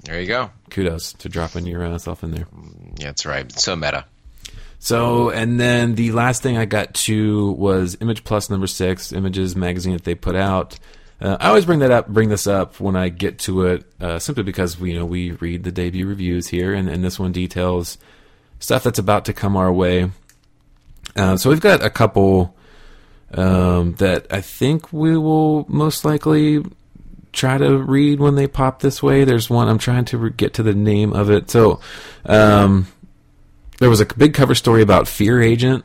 There 0.04 0.18
you 0.20 0.26
go. 0.28 0.50
kudos 0.70 1.12
to 1.14 1.28
dropping 1.28 1.66
yourself 1.66 2.24
in 2.24 2.30
there. 2.30 2.46
Yeah, 2.98 3.06
that's 3.06 3.26
right. 3.26 3.50
So 3.52 3.76
meta. 3.76 4.06
So, 4.84 5.30
and 5.30 5.60
then 5.60 5.94
the 5.94 6.10
last 6.10 6.42
thing 6.42 6.58
I 6.58 6.64
got 6.64 6.92
to 6.94 7.52
was 7.52 7.96
Image 8.00 8.24
Plus 8.24 8.50
number 8.50 8.66
six, 8.66 9.12
Images 9.12 9.54
magazine 9.54 9.92
that 9.92 10.02
they 10.02 10.16
put 10.16 10.34
out. 10.34 10.76
Uh, 11.20 11.36
I 11.38 11.50
always 11.50 11.64
bring 11.64 11.78
that 11.78 11.92
up, 11.92 12.08
bring 12.08 12.30
this 12.30 12.48
up 12.48 12.80
when 12.80 12.96
I 12.96 13.08
get 13.08 13.38
to 13.40 13.66
it, 13.66 13.84
uh, 14.00 14.18
simply 14.18 14.42
because 14.42 14.80
we, 14.80 14.90
you 14.90 14.98
know, 14.98 15.04
we 15.04 15.30
read 15.30 15.62
the 15.62 15.70
debut 15.70 16.04
reviews 16.04 16.48
here, 16.48 16.74
and, 16.74 16.88
and 16.88 17.04
this 17.04 17.16
one 17.16 17.30
details 17.30 17.96
stuff 18.58 18.82
that's 18.82 18.98
about 18.98 19.26
to 19.26 19.32
come 19.32 19.56
our 19.56 19.72
way. 19.72 20.10
Uh, 21.14 21.36
so 21.36 21.48
we've 21.48 21.60
got 21.60 21.84
a 21.84 21.88
couple 21.88 22.52
um, 23.34 23.94
that 23.94 24.26
I 24.32 24.40
think 24.40 24.92
we 24.92 25.16
will 25.16 25.64
most 25.68 26.04
likely 26.04 26.64
try 27.32 27.56
to 27.56 27.78
read 27.78 28.18
when 28.18 28.34
they 28.34 28.48
pop 28.48 28.80
this 28.80 29.00
way. 29.00 29.22
There's 29.22 29.48
one 29.48 29.68
I'm 29.68 29.78
trying 29.78 30.06
to 30.06 30.18
re- 30.18 30.30
get 30.36 30.54
to 30.54 30.64
the 30.64 30.74
name 30.74 31.12
of 31.12 31.30
it. 31.30 31.52
So, 31.52 31.78
um, 32.26 32.88
there 33.82 33.90
was 33.90 34.00
a 34.00 34.06
big 34.06 34.32
cover 34.32 34.54
story 34.54 34.80
about 34.80 35.08
Fear 35.08 35.42
Agent. 35.42 35.84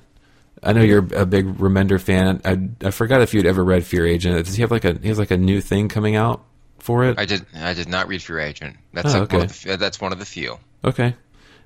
I 0.63 0.73
know 0.73 0.81
you're 0.81 1.05
a 1.15 1.25
big 1.25 1.45
Remender 1.57 1.99
fan. 1.99 2.41
I 2.45 2.87
I 2.87 2.91
forgot 2.91 3.21
if 3.21 3.33
you'd 3.33 3.45
ever 3.45 3.63
read 3.63 3.85
Fear 3.85 4.05
Agent. 4.05 4.45
Does 4.45 4.55
he 4.55 4.61
have 4.61 4.71
like 4.71 4.85
a 4.85 4.93
he 5.01 5.07
has 5.07 5.19
like 5.19 5.31
a 5.31 5.37
new 5.37 5.61
thing 5.61 5.87
coming 5.89 6.15
out 6.15 6.43
for 6.79 7.03
it? 7.05 7.17
I 7.19 7.25
did. 7.25 7.45
I 7.55 7.73
did 7.73 7.89
not 7.89 8.07
read 8.07 8.21
Fear 8.21 8.39
Agent. 8.39 8.77
That's 8.93 9.13
Oh, 9.13 9.19
like 9.21 9.31
one 9.33 9.41
okay. 9.41 9.45
of 9.45 9.61
the, 9.63 9.77
that's 9.77 9.99
one 9.99 10.11
of 10.13 10.19
the 10.19 10.25
few. 10.25 10.57
Okay. 10.85 11.15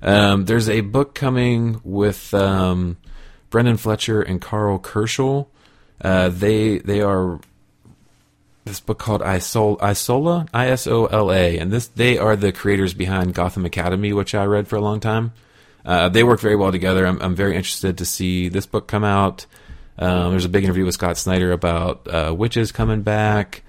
Um, 0.02 0.46
there's 0.46 0.68
a 0.68 0.82
book 0.82 1.14
coming 1.14 1.80
with 1.84 2.34
um, 2.34 2.98
Brenden 3.52 3.78
Fletcher 3.80 4.22
and 4.22 4.42
Karl 4.42 4.80
Kerschl. 4.80 5.48
Uh, 6.02 6.30
they 6.30 6.80
they 6.80 7.02
are 7.02 7.40
this 8.66 8.80
book 8.80 9.00
called 9.00 9.22
Isol- 9.22 9.80
Isola 9.82 10.48
I 10.54 10.68
S 10.70 10.86
O 10.88 11.06
L 11.08 11.32
A, 11.32 11.58
and 11.58 11.72
this 11.72 11.88
they 11.88 12.18
are 12.18 12.36
the 12.36 12.52
creators 12.52 12.94
behind 12.94 13.34
Gotham 13.34 13.66
Academy, 13.66 14.12
which 14.14 14.34
I 14.36 14.46
read 14.46 14.68
for 14.68 14.76
a 14.76 14.82
long 14.82 15.00
time. 15.00 15.34
Uh, 15.86 16.10
they 16.10 16.24
work 16.24 16.40
very 16.40 16.56
well 16.56 16.72
together. 16.72 17.06
I'm, 17.06 17.22
I'm 17.22 17.36
very 17.36 17.56
interested 17.56 17.98
to 17.98 18.06
see 18.06 18.50
this 18.50 18.66
book 18.66 18.88
come 18.88 19.04
out. 19.04 19.46
Um, 19.98 20.32
there's 20.32 20.46
a 20.46 20.50
big 20.50 20.64
interview 20.64 20.86
with 20.86 20.94
Scott 20.96 21.18
Snyder 21.18 21.52
about 21.52 22.08
uh, 22.08 22.34
witches 22.36 22.72
coming 22.72 23.02
back. 23.02 23.64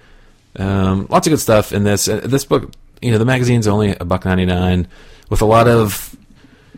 Um, 0.55 1.07
lots 1.09 1.27
of 1.27 1.31
good 1.31 1.39
stuff 1.39 1.71
in 1.71 1.83
this. 1.83 2.07
Uh, 2.07 2.21
this 2.23 2.45
book, 2.45 2.71
you 3.01 3.11
know, 3.11 3.17
the 3.17 3.25
magazine's 3.25 3.67
only 3.67 3.95
a 3.95 4.05
buck 4.05 4.25
ninety 4.25 4.45
nine, 4.45 4.87
with 5.29 5.41
a 5.41 5.45
lot 5.45 5.67
of 5.67 6.15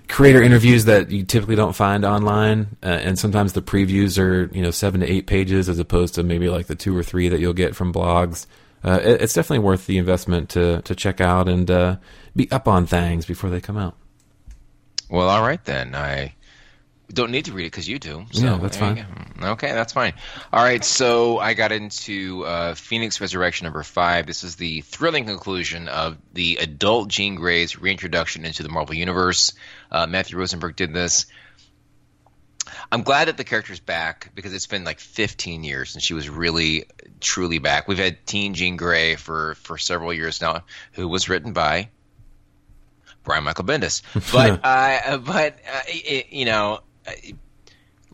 creator 0.08 0.42
interviews 0.42 0.86
that 0.86 1.10
you 1.10 1.24
typically 1.24 1.56
don't 1.56 1.76
find 1.76 2.06
online, 2.06 2.78
uh, 2.84 2.88
and 2.88 3.18
sometimes 3.18 3.54
the 3.54 3.62
previews 3.62 4.18
are 4.18 4.54
you 4.54 4.62
know 4.62 4.72
seven 4.72 5.02
to 5.02 5.12
eight 5.12 5.28
pages 5.28 5.68
as 5.68 5.80
opposed 5.80 6.16
to 6.16 6.24
maybe 6.24 6.50
like 6.50 6.68
the 6.68 6.76
two 6.76 6.96
or 6.96 7.04
three 7.04 7.30
that 7.30 7.40
you'll 7.40 7.54
get 7.54 7.76
from 7.76 7.92
blogs. 7.94 8.48
Uh, 8.84 9.00
it, 9.04 9.22
it's 9.22 9.34
definitely 9.34 9.60
worth 9.60 9.88
the 9.88 9.98
investment 9.98 10.50
to 10.50 10.82
to 10.84 10.96
check 10.96 11.20
out 11.20 11.50
and 11.50 11.70
uh, 11.70 11.98
be 12.36 12.50
up 12.52 12.68
on 12.68 12.86
things 12.86 13.26
before 13.26 13.50
they 13.50 13.60
come 13.62 13.78
out. 13.78 13.96
Well, 15.10 15.30
all 15.30 15.42
right 15.42 15.64
then. 15.66 15.96
I 15.96 16.34
Don't 17.10 17.32
need 17.32 17.46
to 17.46 17.54
read 17.54 17.66
it 17.66 17.72
because 17.72 17.88
you 17.88 18.00
do. 18.00 18.26
So 18.32 18.44
Yeah, 18.44 18.58
that's 18.58 18.78
fine. 18.78 19.06
Okay, 19.42 19.72
that's 19.72 19.94
fine. 19.94 20.14
All 20.52 20.64
right, 20.64 20.84
so 20.84 21.38
I 21.38 21.54
got 21.54 21.72
into 21.72 22.44
uh, 22.46 22.74
Phoenix 22.74 23.22
Resurrection 23.22 23.66
number 23.66 23.84
five. 23.84 24.26
This 24.26 24.44
is 24.44 24.56
the 24.56 24.82
thrilling 24.82 25.26
conclusion 25.26 25.88
of 25.88 26.18
the 26.34 26.58
adult 26.58 27.10
Jean 27.10 27.36
Grey's 27.36 27.78
reintroduction 27.78 28.46
into 28.46 28.64
the 28.64 28.70
Marvel 28.70 28.96
Universe. 28.96 29.54
Uh, 29.92 30.08
Matthew 30.08 30.38
Rosenberg 30.38 30.76
did 30.76 30.94
this. 30.94 31.28
I'm 32.92 33.04
glad 33.04 33.28
that 33.28 33.38
the 33.38 33.44
character's 33.44 33.80
back 33.80 34.32
because 34.34 34.54
it's 34.54 34.68
been 34.68 34.84
like 34.84 35.00
15 35.00 35.64
years 35.64 35.96
and 35.96 36.04
she 36.04 36.14
was 36.14 36.30
really 36.30 36.86
truly 37.20 37.60
back. 37.60 37.88
We've 37.88 37.98
had 37.98 38.26
Teen 38.26 38.54
Jean 38.54 38.78
Grey 38.78 39.16
for 39.16 39.56
for 39.56 39.78
several 39.78 40.14
years 40.14 40.42
now, 40.42 40.64
who 40.94 41.08
was 41.08 41.30
written 41.30 41.54
by 41.54 41.90
Brian 43.26 43.44
Michael 43.44 43.66
Bendis. 43.66 44.02
But 44.32 44.62
uh, 44.64 45.18
but 45.18 45.54
uh, 45.54 45.82
it, 45.88 46.28
you 46.32 46.46
know. 46.46 46.80
uh, 47.08 47.12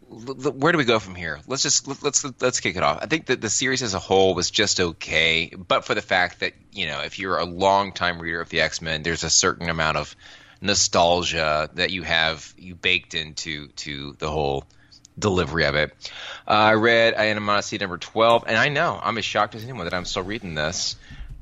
Where 0.10 0.72
do 0.74 0.78
we 0.78 0.84
go 0.84 1.00
from 1.00 1.16
here? 1.16 1.40
Let's 1.48 1.64
just 1.64 1.88
let- 1.88 2.04
let's 2.04 2.26
let's 2.42 2.60
kick 2.60 2.76
it 2.76 2.84
off. 2.84 3.00
I 3.02 3.06
think 3.06 3.28
that 3.28 3.40
the 3.40 3.50
series 3.50 3.82
as 3.82 3.94
a 3.94 4.00
whole 4.00 4.36
was 4.36 4.52
just 4.52 4.80
okay, 4.82 5.54
but 5.56 5.86
for 5.86 5.96
the 5.96 6.02
fact 6.02 6.42
that 6.42 6.54
you 6.74 6.88
know 6.88 7.00
if 7.02 7.18
you're 7.18 7.38
a 7.38 7.46
longtime 7.46 8.20
reader 8.20 8.42
of 8.42 8.50
the 8.50 8.60
X 8.62 8.82
Men, 8.82 9.04
there's 9.04 9.24
a 9.24 9.30
certain 9.30 9.70
amount 9.70 9.96
of 9.98 10.14
nostalgia 10.60 11.70
that 11.76 11.92
you 11.92 12.04
have 12.04 12.54
you 12.58 12.76
baked 12.76 13.14
into 13.14 13.68
to 13.70 14.16
the 14.20 14.30
whole 14.30 14.66
delivery 15.18 15.66
of 15.66 15.76
it. 15.76 15.92
Uh, 16.48 16.52
I 16.52 16.74
read 16.74 17.14
Animosity 17.14 17.78
number 17.78 17.98
twelve, 17.98 18.44
and 18.48 18.58
I 18.58 18.68
know 18.70 19.00
I'm 19.02 19.18
as 19.18 19.24
shocked 19.26 19.56
as 19.56 19.64
anyone 19.64 19.86
that 19.86 19.94
I'm 19.94 20.06
still 20.06 20.24
reading 20.24 20.56
this. 20.56 20.96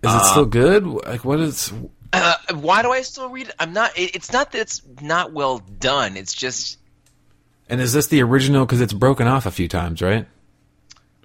Is 0.04 0.14
it 0.14 0.26
still 0.26 0.46
good? 0.46 0.86
Like, 0.86 1.26
what 1.26 1.40
is? 1.40 1.74
Uh, 2.12 2.36
why 2.56 2.82
do 2.82 2.92
I 2.92 3.02
still 3.02 3.30
read 3.30 3.50
it? 3.50 3.56
I'm 3.60 3.74
not. 3.74 3.98
It, 3.98 4.16
it's 4.16 4.32
not 4.34 4.52
that 4.54 4.62
it's 4.62 4.82
not 5.02 5.32
well 5.32 5.60
done. 5.60 6.18
It's 6.18 6.34
just 6.34 6.80
And 7.70 7.80
is 7.80 7.94
this 7.94 8.08
the 8.08 8.22
original? 8.24 8.66
Because 8.66 8.82
it's 8.82 8.94
broken 8.94 9.28
off 9.28 9.46
a 9.46 9.52
few 9.52 9.68
times, 9.68 10.02
right? 10.02 10.28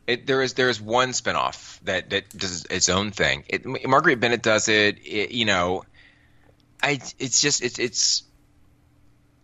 It, 0.06 0.26
there 0.26 0.42
is 0.42 0.52
there 0.54 0.68
is 0.68 0.80
one 0.80 1.10
spinoff 1.10 1.80
that 1.84 2.10
that 2.10 2.28
does 2.36 2.66
its 2.66 2.90
own 2.90 3.10
thing. 3.10 3.44
It, 3.48 3.64
Marguerite 3.64 4.20
Bennett 4.20 4.42
does 4.42 4.68
it, 4.68 4.98
it. 5.06 5.30
You 5.30 5.46
know, 5.46 5.84
I 6.82 7.00
it's 7.18 7.40
just 7.40 7.62
it's 7.62 7.78
it's. 7.78 8.22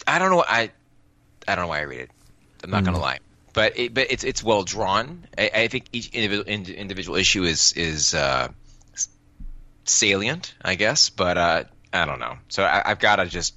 I 0.07 0.19
don't 0.19 0.31
know. 0.31 0.45
I 0.47 0.71
I 1.49 1.55
don't 1.55 1.65
know 1.65 1.69
why 1.69 1.79
I 1.79 1.83
read 1.85 2.01
it. 2.01 2.11
I'm 2.63 2.71
not 2.71 2.85
gonna 2.85 2.99
lie, 3.01 3.21
but 3.55 3.79
it, 3.79 3.95
but 3.95 4.09
it's 4.11 4.23
it's 4.23 4.45
well 4.45 4.63
drawn. 4.63 5.27
I, 5.39 5.51
I 5.55 5.69
think 5.69 5.87
each 5.93 6.11
individual 6.11 6.47
individual 6.47 7.17
issue 7.17 7.45
is 7.45 7.73
is 7.73 8.13
uh, 8.13 8.49
salient, 9.85 10.55
I 10.63 10.75
guess. 10.75 11.11
But 11.11 11.39
uh, 11.39 11.65
I 11.93 12.05
don't 12.05 12.21
know. 12.21 12.39
So 12.49 12.63
I, 12.63 12.91
I've 12.91 12.99
got 12.99 13.17
to 13.17 13.27
just 13.27 13.55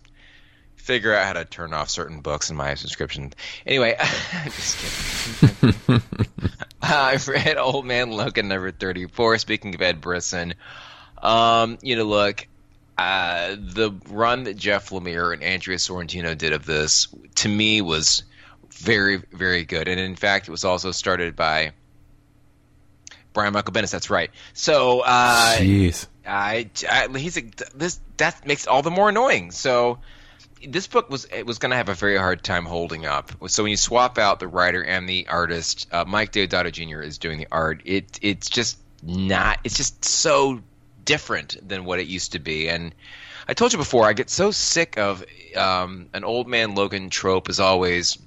figure 0.76 1.16
out 1.16 1.26
how 1.26 1.34
to 1.34 1.46
turn 1.46 1.74
off 1.74 1.90
certain 1.90 2.20
books 2.20 2.50
in 2.50 2.58
my 2.58 2.76
subscription. 2.76 3.34
Anyway, 3.66 3.96
I'm 4.34 4.52
just 4.52 5.50
kidding. 5.50 6.02
I've 6.82 7.28
read 7.30 7.58
Old 7.58 7.86
Man 7.86 8.12
Logan 8.12 8.50
number 8.50 8.72
34. 8.72 9.38
Speaking 9.38 9.74
of 9.74 9.82
Ed 9.82 10.02
Brisson, 10.02 10.56
um, 11.22 11.78
you 11.82 11.96
know, 11.96 12.04
look, 12.04 12.46
uh, 12.98 13.56
the 13.58 13.92
run 14.10 14.44
that 14.44 14.58
Jeff 14.58 14.90
Lemire 14.90 15.34
and 15.34 15.42
Andrea 15.42 15.78
Sorrentino 15.78 16.38
did 16.38 16.52
of 16.52 16.66
this, 16.66 17.08
to 17.36 17.48
me, 17.48 17.82
was 17.82 18.24
very, 18.70 19.24
very 19.32 19.64
good. 19.64 19.88
And 19.88 20.00
in 20.00 20.16
fact, 20.18 20.50
it 20.50 20.52
was 20.52 20.66
also 20.66 20.92
started 20.92 21.38
by 21.38 21.72
Brian 23.34 23.54
Michael 23.54 23.74
Bendis. 23.74 23.92
That's 23.92 24.10
right. 24.10 24.32
So, 24.54 25.02
uh, 25.02 25.58
Jeez. 25.58 26.08
I, 26.26 26.70
I 26.90 27.08
he's 27.18 27.38
a, 27.38 27.44
this 27.76 28.00
that 28.18 28.48
makes 28.48 28.64
it 28.64 28.70
all 28.70 28.82
the 28.82 28.92
more 28.92 29.10
annoying. 29.10 29.52
So 29.52 30.00
this 30.66 30.88
book 30.88 31.10
was 31.10 31.26
it 31.26 31.46
was 31.46 31.58
going 31.58 31.72
to 31.72 31.76
have 31.76 31.90
a 31.90 31.94
very 31.94 32.18
hard 32.18 32.44
time 32.44 32.66
holding 32.66 33.06
up. 33.06 33.32
So 33.48 33.64
when 33.64 33.72
you 33.72 33.78
swap 33.78 34.18
out 34.18 34.40
the 34.40 34.48
writer 34.48 34.84
and 34.84 35.08
the 35.08 35.28
artist, 35.28 35.88
uh, 35.92 36.06
Mike 36.08 36.32
Deodato 36.32 36.72
Jr. 36.72 37.02
is 37.02 37.18
doing 37.18 37.38
the 37.38 37.48
art. 37.52 37.82
It 37.86 38.20
it's 38.22 38.50
just 38.50 38.78
not. 39.02 39.60
It's 39.64 39.76
just 39.76 40.06
so 40.06 40.62
different 41.04 41.58
than 41.68 41.86
what 41.86 42.00
it 42.00 42.08
used 42.08 42.34
to 42.34 42.40
be. 42.40 42.70
And 42.70 42.96
I 43.48 43.54
told 43.54 43.74
you 43.74 43.78
before, 43.78 44.06
I 44.06 44.14
get 44.14 44.30
so 44.30 44.52
sick 44.52 44.98
of 44.98 45.26
um, 45.58 46.08
an 46.14 46.24
old 46.24 46.48
man 46.48 46.76
Logan 46.76 47.10
trope. 47.10 47.50
Is 47.50 47.60
always 47.60 48.18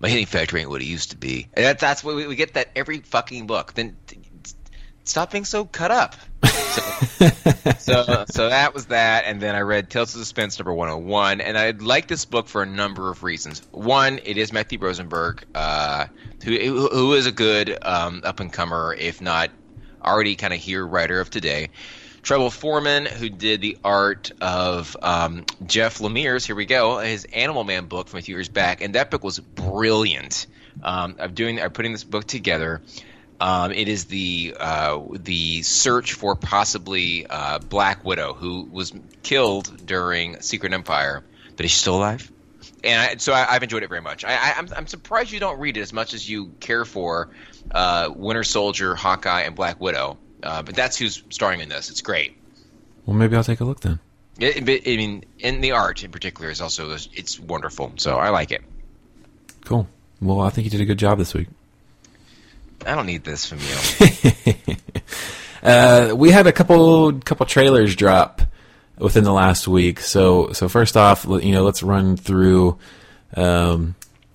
my 0.00 0.08
hitting 0.08 0.26
factor 0.26 0.56
ain't 0.58 0.70
what 0.70 0.82
it 0.82 0.86
used 0.86 1.10
to 1.10 1.16
be. 1.16 1.48
And 1.54 1.64
that, 1.64 1.78
that's 1.78 2.02
what 2.02 2.16
we, 2.16 2.26
we 2.26 2.36
get 2.36 2.54
that 2.54 2.70
every 2.76 3.00
fucking 3.00 3.46
book. 3.46 3.74
Then 3.74 3.96
stop 5.04 5.30
being 5.30 5.44
so 5.44 5.64
cut 5.64 5.90
up. 5.90 6.16
So, 6.42 6.82
so, 7.78 8.24
so 8.28 8.48
that 8.48 8.74
was 8.74 8.86
that, 8.86 9.24
and 9.26 9.40
then 9.40 9.54
I 9.54 9.60
read 9.60 9.90
Tales 9.90 10.14
of 10.14 10.20
Suspense 10.20 10.58
number 10.58 10.72
101, 10.72 11.40
and 11.40 11.56
I 11.56 11.70
like 11.70 12.08
this 12.08 12.24
book 12.24 12.48
for 12.48 12.62
a 12.62 12.66
number 12.66 13.10
of 13.10 13.22
reasons. 13.22 13.62
One, 13.70 14.20
it 14.24 14.36
is 14.36 14.52
Matthew 14.52 14.78
Rosenberg, 14.78 15.44
uh, 15.54 16.06
who 16.42 16.88
who 16.88 17.14
is 17.14 17.26
a 17.26 17.32
good 17.32 17.76
um, 17.82 18.22
up 18.24 18.40
and 18.40 18.52
comer, 18.52 18.94
if 18.98 19.20
not 19.20 19.50
already 20.04 20.36
kind 20.36 20.52
of 20.52 20.60
here 20.60 20.86
writer 20.86 21.20
of 21.20 21.30
today. 21.30 21.70
Travel 22.24 22.50
Foreman, 22.50 23.04
who 23.04 23.28
did 23.28 23.60
the 23.60 23.76
art 23.84 24.32
of 24.40 24.96
um, 25.02 25.44
Jeff 25.66 25.98
Lemire's, 25.98 26.46
here 26.46 26.56
we 26.56 26.64
go, 26.64 26.98
his 26.98 27.26
Animal 27.26 27.64
Man 27.64 27.84
book 27.84 28.08
from 28.08 28.18
a 28.18 28.22
few 28.22 28.34
years 28.34 28.48
back, 28.48 28.80
and 28.80 28.94
that 28.94 29.10
book 29.10 29.22
was 29.22 29.38
brilliant. 29.38 30.46
Um, 30.82 31.16
I'm 31.20 31.34
doing, 31.34 31.60
I'm 31.60 31.70
putting 31.70 31.92
this 31.92 32.02
book 32.02 32.24
together. 32.24 32.80
Um, 33.40 33.72
it 33.72 33.88
is 33.88 34.06
the 34.06 34.56
uh, 34.58 35.00
the 35.10 35.60
search 35.62 36.14
for 36.14 36.34
possibly 36.34 37.26
uh, 37.26 37.58
Black 37.58 38.06
Widow, 38.06 38.32
who 38.32 38.68
was 38.72 38.94
killed 39.22 39.86
during 39.86 40.40
Secret 40.40 40.72
Empire, 40.72 41.22
but 41.56 41.66
is 41.66 41.72
she 41.72 41.78
still 41.78 41.96
alive? 41.96 42.32
And 42.82 43.00
I, 43.00 43.16
so 43.16 43.34
I, 43.34 43.46
I've 43.50 43.62
enjoyed 43.62 43.82
it 43.82 43.88
very 43.88 44.00
much. 44.00 44.24
I, 44.24 44.34
I, 44.34 44.54
I'm, 44.56 44.68
I'm 44.74 44.86
surprised 44.86 45.30
you 45.30 45.40
don't 45.40 45.58
read 45.58 45.76
it 45.76 45.80
as 45.80 45.92
much 45.92 46.14
as 46.14 46.26
you 46.26 46.52
care 46.60 46.86
for 46.86 47.28
uh, 47.70 48.08
Winter 48.14 48.44
Soldier, 48.44 48.94
Hawkeye, 48.94 49.42
and 49.42 49.54
Black 49.54 49.78
Widow. 49.78 50.16
Uh, 50.44 50.62
but 50.62 50.74
that's 50.74 50.96
who's 50.96 51.22
starring 51.30 51.60
in 51.60 51.68
this. 51.68 51.90
It's 51.90 52.02
great. 52.02 52.36
Well, 53.06 53.16
maybe 53.16 53.34
I'll 53.36 53.44
take 53.44 53.60
a 53.60 53.64
look 53.64 53.80
then. 53.80 53.98
It, 54.38 54.64
but, 54.64 54.80
I 54.86 54.96
mean, 54.96 55.24
in 55.38 55.60
the 55.60 55.72
art 55.72 56.04
in 56.04 56.10
particular 56.10 56.50
is 56.50 56.60
also 56.60 56.92
it's 56.92 57.40
wonderful. 57.40 57.92
So 57.96 58.16
I 58.16 58.28
like 58.28 58.52
it. 58.52 58.62
Cool. 59.64 59.88
Well, 60.20 60.40
I 60.40 60.50
think 60.50 60.64
you 60.64 60.70
did 60.70 60.80
a 60.80 60.84
good 60.84 60.98
job 60.98 61.18
this 61.18 61.34
week. 61.34 61.48
I 62.86 62.94
don't 62.94 63.06
need 63.06 63.24
this 63.24 63.46
from 63.46 63.58
you. 63.58 64.54
Uh, 65.64 66.12
we 66.14 66.30
had 66.30 66.46
a 66.46 66.52
couple 66.52 67.10
couple 67.20 67.46
trailers 67.46 67.96
drop 67.96 68.42
within 68.98 69.24
the 69.24 69.32
last 69.32 69.66
week. 69.66 69.98
So 69.98 70.52
so 70.52 70.68
first 70.68 70.94
off, 70.94 71.24
you 71.24 71.52
know, 71.52 71.64
let's 71.64 71.82
run 71.82 72.18
through 72.18 72.78
um, 73.34 73.94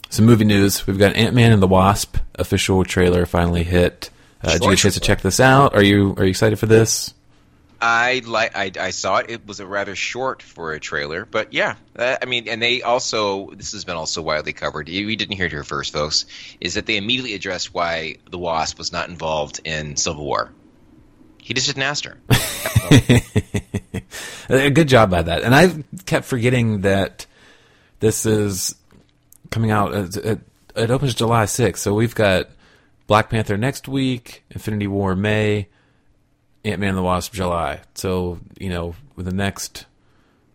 some 0.09 0.25
movie 0.25 0.45
news. 0.45 0.87
We've 0.87 0.97
got 0.97 1.15
Ant 1.15 1.35
Man 1.35 1.51
and 1.51 1.61
the 1.61 1.67
Wasp 1.67 2.17
official 2.33 2.83
trailer 2.83 3.27
finally 3.27 3.63
hit. 3.63 4.09
Uh, 4.41 4.53
did 4.53 4.63
you 4.63 4.69
get 4.69 4.79
a 4.79 4.81
chance 4.81 4.93
to 4.95 5.01
check 5.01 5.21
this 5.21 5.39
out? 5.39 5.75
Are 5.75 5.83
you 5.83 6.15
are 6.17 6.23
you 6.23 6.29
excited 6.29 6.59
for 6.59 6.65
this? 6.65 7.13
I 7.81 8.21
like. 8.25 8.55
I, 8.57 8.71
I 8.79 8.89
saw 8.91 9.17
it. 9.17 9.29
It 9.29 9.47
was 9.47 9.59
a 9.59 9.65
rather 9.65 9.95
short 9.95 10.41
for 10.43 10.73
a 10.73 10.79
trailer, 10.79 11.25
but 11.25 11.53
yeah. 11.53 11.75
Uh, 11.95 12.17
I 12.21 12.25
mean, 12.25 12.49
and 12.49 12.61
they 12.61 12.81
also. 12.81 13.51
This 13.51 13.71
has 13.71 13.85
been 13.85 13.95
also 13.95 14.21
widely 14.21 14.53
covered. 14.53 14.89
You, 14.89 15.07
you 15.07 15.15
didn't 15.15 15.35
hear 15.35 15.45
it 15.45 15.51
here 15.51 15.63
first, 15.63 15.93
folks. 15.93 16.25
Is 16.59 16.73
that 16.73 16.85
they 16.85 16.97
immediately 16.97 17.35
addressed 17.35 17.73
why 17.73 18.17
the 18.29 18.37
Wasp 18.37 18.77
was 18.77 18.91
not 18.91 19.07
involved 19.09 19.61
in 19.63 19.95
Civil 19.95 20.25
War. 20.25 20.51
He 21.41 21.53
just 21.53 21.67
didn't 21.67 21.83
ask 21.83 22.05
her. 22.05 22.17
A 24.49 24.69
good 24.71 24.87
job 24.87 25.09
by 25.09 25.21
that. 25.21 25.43
And 25.43 25.55
I 25.55 25.83
kept 26.05 26.25
forgetting 26.25 26.81
that 26.81 27.25
this 27.99 28.25
is 28.25 28.75
coming 29.51 29.71
out. 29.71 29.93
It, 29.93 30.17
it, 30.17 30.39
it 30.75 30.91
opens 30.91 31.13
July 31.13 31.45
6th, 31.45 31.77
so 31.77 31.93
we've 31.93 32.15
got 32.15 32.49
Black 33.09 33.31
Panther 33.31 33.57
next 33.57 33.87
week, 33.87 34.43
Infinity 34.51 34.85
War 34.85 35.15
May, 35.15 35.67
Ant 36.63 36.79
Man 36.79 36.89
and 36.89 36.97
the 36.99 37.01
Wasp 37.01 37.33
July. 37.33 37.81
So 37.95 38.39
you 38.59 38.69
know, 38.69 38.93
with 39.15 39.25
the 39.25 39.33
next 39.33 39.87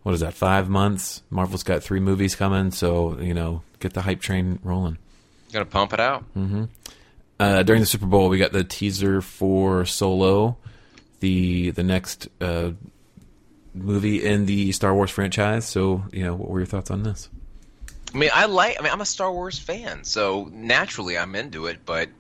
what 0.05 0.15
is 0.15 0.21
that 0.21 0.35
five 0.35 0.69
months? 0.69 1.23
Marvel's 1.31 1.65
got 1.65 1.83
three 1.83 1.99
movies 1.99 2.37
coming, 2.37 2.71
so 2.71 3.19
you 3.19 3.35
know, 3.35 3.63
get 3.81 3.93
the 3.93 4.03
hype 4.03 4.21
train 4.21 4.61
rolling. 4.63 4.99
Got 5.53 5.59
to 5.59 5.65
pump 5.65 5.95
it 5.95 6.01
out. 6.01 6.25
Uh, 7.41 7.65
during 7.65 7.81
the 7.81 7.87
Super 7.87 8.07
Bowl, 8.07 8.29
we 8.29 8.39
got 8.39 8.53
the 8.53 8.63
teaser 8.63 9.21
for 9.21 9.85
Solo, 9.85 10.57
the 11.19 11.73
the 11.73 11.83
next 11.83 12.29
uh, 12.41 12.71
movie 13.75 14.25
in 14.25 14.47
the 14.47 14.71
Star 14.71 14.95
Wars 14.95 15.11
franchise. 15.11 15.65
So, 15.65 16.05
you 16.13 16.23
know, 16.23 16.37
what 16.37 16.51
were 16.51 16.61
your 16.61 16.67
thoughts 16.67 16.93
on 16.93 17.03
this? 17.03 17.29
I 18.15 18.17
mean, 18.17 18.31
I 18.33 18.47
like. 18.47 18.77
I 18.79 18.83
mean, 18.85 18.93
I'm 18.93 19.01
a 19.01 19.07
Star 19.07 19.33
Wars 19.33 19.59
fan, 19.59 20.05
so 20.05 20.49
naturally 20.53 21.19
I'm 21.19 21.35
into 21.35 21.67
it. 21.67 21.81
But 21.85 22.11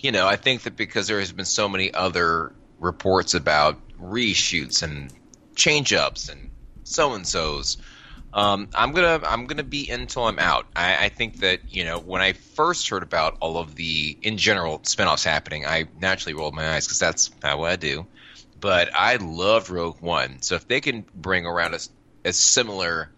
you 0.00 0.12
know, 0.12 0.26
I 0.26 0.36
think 0.36 0.62
that 0.62 0.76
because 0.76 1.06
there 1.06 1.20
has 1.20 1.32
been 1.32 1.44
so 1.44 1.68
many 1.68 1.92
other 1.92 2.52
reports 2.78 3.34
about 3.34 3.78
reshoots 4.00 4.82
and 4.82 5.12
change 5.54 5.92
ups 5.92 6.28
and 6.28 6.50
so 6.84 7.14
and 7.14 7.26
so's, 7.26 7.76
um, 8.32 8.68
I'm 8.74 8.92
gonna 8.92 9.20
I'm 9.26 9.46
gonna 9.46 9.62
be 9.62 9.88
until 9.90 10.24
I'm 10.24 10.38
out. 10.38 10.66
I, 10.76 11.06
I 11.06 11.08
think 11.08 11.40
that 11.40 11.60
you 11.70 11.84
know 11.84 11.98
when 11.98 12.20
I 12.20 12.32
first 12.32 12.88
heard 12.88 13.02
about 13.02 13.38
all 13.40 13.56
of 13.58 13.74
the 13.74 14.16
in 14.22 14.36
general 14.36 14.80
spinoffs 14.80 15.24
happening, 15.24 15.66
I 15.66 15.86
naturally 16.00 16.34
rolled 16.34 16.54
my 16.54 16.74
eyes 16.74 16.86
because 16.86 16.98
that's 16.98 17.30
not 17.42 17.58
what 17.58 17.70
I 17.70 17.76
do. 17.76 18.06
But 18.60 18.90
I 18.94 19.16
loved 19.16 19.70
Rogue 19.70 20.00
One, 20.00 20.42
so 20.42 20.56
if 20.56 20.68
they 20.68 20.80
can 20.80 21.04
bring 21.14 21.46
around 21.46 21.74
a, 21.74 21.78
a 22.24 22.32
similar 22.32 23.08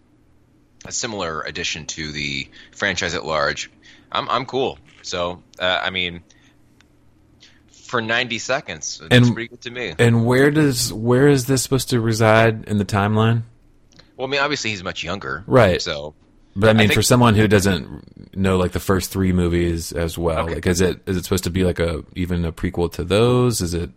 a 0.85 0.91
similar 0.91 1.41
addition 1.41 1.85
to 1.87 2.11
the 2.11 2.47
franchise 2.71 3.13
at 3.13 3.25
large, 3.25 3.69
I'm 4.11 4.29
I'm 4.29 4.45
cool. 4.45 4.79
So 5.01 5.43
uh, 5.59 5.81
I 5.83 5.89
mean, 5.89 6.21
for 7.91 8.01
90 8.01 8.39
seconds, 8.39 8.99
it's 9.03 9.13
And- 9.27 9.33
pretty 9.35 9.49
good 9.49 9.61
to 9.61 9.69
me. 9.71 9.93
And 9.99 10.25
where 10.25 10.49
does 10.49 10.91
where 10.93 11.27
is 11.27 11.45
this 11.45 11.61
supposed 11.61 11.89
to 11.89 11.99
reside 11.99 12.63
in 12.67 12.77
the 12.77 12.85
timeline? 12.85 13.43
Well, 14.17 14.27
I 14.27 14.31
mean, 14.31 14.39
obviously 14.39 14.69
he's 14.71 14.83
much 14.83 15.03
younger, 15.03 15.43
Right. 15.45 15.81
So 15.81 16.15
But 16.55 16.69
I 16.69 16.73
mean, 16.73 16.87
think- 16.87 16.93
for 16.93 17.01
someone 17.01 17.35
who 17.35 17.47
doesn't 17.47 18.35
know 18.35 18.57
like 18.57 18.71
the 18.71 18.79
first 18.79 19.11
three 19.11 19.33
movies 19.33 19.91
as 19.91 20.17
well, 20.17 20.45
Okay. 20.45 20.55
like 20.55 20.65
is 20.67 20.81
it 20.81 21.01
is 21.05 21.17
it 21.17 21.23
supposed 21.23 21.43
to 21.43 21.49
be 21.51 21.63
like 21.65 21.79
a 21.79 22.03
even 22.15 22.45
a 22.45 22.51
prequel 22.51 22.91
to 22.93 23.03
those? 23.03 23.61
Is 23.61 23.73
it? 23.73 23.89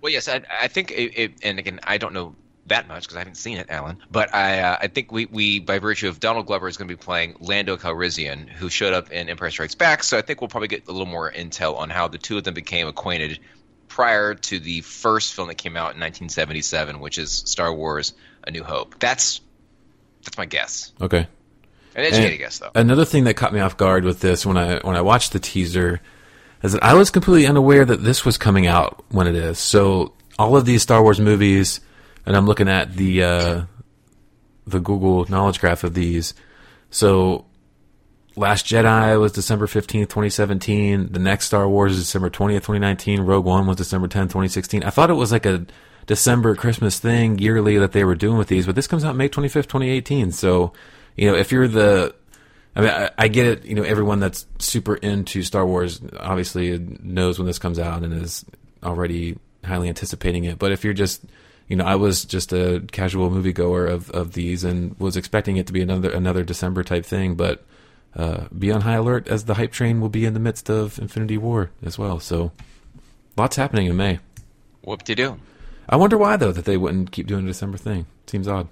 Well, 0.00 0.12
yes, 0.12 0.28
I, 0.28 0.42
I 0.62 0.68
think 0.68 0.90
it, 0.92 1.12
it, 1.16 1.32
and 1.42 1.58
again, 1.58 1.80
I 1.84 1.98
don't 1.98 2.12
know 2.14 2.34
that 2.66 2.88
much 2.88 3.02
because 3.04 3.16
I 3.16 3.20
haven't 3.20 3.36
seen 3.36 3.58
it, 3.58 3.66
Alan. 3.70 3.98
But 4.10 4.34
I, 4.34 4.60
uh, 4.60 4.76
I 4.82 4.88
think 4.88 5.12
we, 5.12 5.26
we, 5.26 5.60
by 5.60 5.78
virtue 5.78 6.08
of 6.08 6.20
Donald 6.20 6.46
Glover, 6.46 6.68
is 6.68 6.76
going 6.76 6.88
to 6.88 6.94
be 6.96 7.00
playing 7.00 7.36
Lando 7.40 7.76
Calrissian, 7.76 8.48
who 8.48 8.68
showed 8.68 8.92
up 8.92 9.10
in 9.10 9.28
Empire 9.28 9.50
Strikes 9.50 9.74
Back. 9.74 10.02
So 10.02 10.18
I 10.18 10.22
think 10.22 10.40
we'll 10.40 10.48
probably 10.48 10.68
get 10.68 10.88
a 10.88 10.92
little 10.92 11.06
more 11.06 11.30
intel 11.30 11.76
on 11.76 11.90
how 11.90 12.08
the 12.08 12.18
two 12.18 12.38
of 12.38 12.44
them 12.44 12.54
became 12.54 12.86
acquainted 12.88 13.38
prior 13.88 14.34
to 14.34 14.58
the 14.58 14.80
first 14.82 15.34
film 15.34 15.48
that 15.48 15.54
came 15.54 15.76
out 15.76 15.94
in 15.94 16.00
1977, 16.00 17.00
which 17.00 17.18
is 17.18 17.30
Star 17.32 17.72
Wars: 17.72 18.14
A 18.44 18.50
New 18.50 18.64
Hope. 18.64 18.98
That's 18.98 19.40
that's 20.24 20.36
my 20.36 20.46
guess, 20.46 20.92
Okay. 21.00 21.28
an 21.94 22.04
educated 22.04 22.38
guess, 22.38 22.58
though. 22.58 22.70
Another 22.74 23.04
thing 23.04 23.24
that 23.24 23.34
caught 23.34 23.54
me 23.54 23.60
off 23.60 23.76
guard 23.76 24.04
with 24.04 24.20
this 24.20 24.44
when 24.44 24.56
I 24.56 24.80
when 24.80 24.96
I 24.96 25.02
watched 25.02 25.32
the 25.32 25.38
teaser 25.38 26.00
is 26.64 26.72
that 26.72 26.82
I 26.82 26.94
was 26.94 27.10
completely 27.10 27.46
unaware 27.46 27.84
that 27.84 28.02
this 28.02 28.24
was 28.24 28.36
coming 28.36 28.66
out 28.66 29.04
when 29.10 29.28
it 29.28 29.36
is. 29.36 29.58
So 29.60 30.14
all 30.38 30.56
of 30.56 30.64
these 30.64 30.82
Star 30.82 31.00
Wars 31.02 31.20
movies, 31.20 31.80
and 32.26 32.36
I'm 32.36 32.46
looking 32.46 32.68
at 32.68 32.94
the 32.94 33.22
uh, 33.22 33.62
the 34.66 34.80
Google 34.80 35.24
knowledge 35.30 35.60
graph 35.60 35.84
of 35.84 35.94
these. 35.94 36.34
So 36.90 37.46
Last 38.38 38.66
Jedi 38.66 39.18
was 39.18 39.32
December 39.32 39.66
15th, 39.66 40.10
2017. 40.10 41.12
The 41.12 41.18
next 41.18 41.46
Star 41.46 41.66
Wars 41.66 41.92
is 41.92 42.00
December 42.00 42.28
20th, 42.28 42.56
2019. 42.56 43.22
Rogue 43.22 43.46
One 43.46 43.66
was 43.66 43.78
December 43.78 44.08
10th, 44.08 44.28
2016. 44.28 44.82
I 44.82 44.90
thought 44.90 45.08
it 45.08 45.14
was 45.14 45.32
like 45.32 45.46
a 45.46 45.64
December 46.06 46.54
Christmas 46.54 46.98
thing 47.00 47.38
yearly 47.38 47.78
that 47.78 47.92
they 47.92 48.04
were 48.04 48.14
doing 48.14 48.36
with 48.36 48.48
these, 48.48 48.66
but 48.66 48.74
this 48.74 48.86
comes 48.86 49.04
out 49.04 49.16
May 49.16 49.30
25th, 49.30 49.68
2018. 49.68 50.32
So, 50.32 50.74
you 51.16 51.30
know, 51.30 51.36
if 51.36 51.50
you're 51.50 51.66
the 51.66 52.14
I 52.76 52.80
mean, 52.80 52.90
I, 52.90 53.10
I 53.16 53.28
get 53.28 53.46
it. 53.46 53.64
You 53.64 53.74
know, 53.74 53.82
everyone 53.82 54.20
that's 54.20 54.46
super 54.58 54.96
into 54.96 55.42
Star 55.42 55.64
Wars 55.66 56.00
obviously 56.20 56.78
knows 56.78 57.38
when 57.38 57.46
this 57.46 57.58
comes 57.58 57.78
out 57.78 58.02
and 58.02 58.12
is 58.12 58.44
already 58.82 59.38
highly 59.64 59.88
anticipating 59.88 60.44
it. 60.44 60.58
But 60.58 60.72
if 60.72 60.84
you're 60.84 60.92
just, 60.92 61.24
you 61.68 61.76
know, 61.76 61.84
I 61.84 61.96
was 61.96 62.24
just 62.24 62.52
a 62.52 62.84
casual 62.92 63.30
moviegoer 63.30 63.90
of, 63.90 64.10
of 64.10 64.32
these 64.32 64.64
and 64.64 64.98
was 64.98 65.16
expecting 65.16 65.56
it 65.56 65.66
to 65.66 65.72
be 65.72 65.82
another 65.82 66.10
another 66.10 66.44
December 66.44 66.84
type 66.84 67.04
thing. 67.04 67.34
But 67.34 67.64
uh, 68.14 68.46
be 68.56 68.72
on 68.72 68.82
high 68.82 68.94
alert 68.94 69.28
as 69.28 69.44
the 69.44 69.54
hype 69.54 69.72
train 69.72 70.00
will 70.00 70.08
be 70.08 70.24
in 70.24 70.34
the 70.34 70.40
midst 70.40 70.70
of 70.70 70.98
Infinity 70.98 71.38
War 71.38 71.70
as 71.82 71.98
well. 71.98 72.20
So, 72.20 72.52
lots 73.36 73.56
happening 73.56 73.86
in 73.86 73.96
May. 73.96 74.20
Whoop 74.82 75.04
de 75.04 75.14
doo. 75.14 75.38
I 75.88 75.96
wonder 75.96 76.16
why 76.18 76.36
though 76.36 76.52
that 76.52 76.64
they 76.64 76.76
wouldn't 76.76 77.12
keep 77.12 77.26
doing 77.26 77.44
a 77.44 77.48
December 77.48 77.78
thing. 77.78 78.06
Seems 78.26 78.48
odd. 78.48 78.68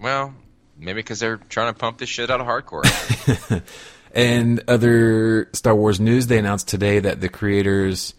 Well, 0.00 0.34
maybe 0.76 0.98
because 0.98 1.20
they're 1.20 1.36
trying 1.36 1.72
to 1.72 1.78
pump 1.78 1.98
this 1.98 2.08
shit 2.08 2.30
out 2.30 2.40
of 2.40 2.46
hardcore. 2.46 3.62
And 4.14 4.62
other 4.68 5.50
Star 5.52 5.74
Wars 5.74 5.98
news, 5.98 6.28
they 6.28 6.38
announced 6.38 6.68
today 6.68 7.00
that 7.00 7.20
the 7.20 7.28
creators 7.28 8.14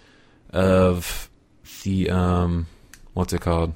of 0.51 1.30
the 1.84 2.10
um, 2.10 2.67
what's 3.13 3.32
it 3.32 3.39
called? 3.39 3.73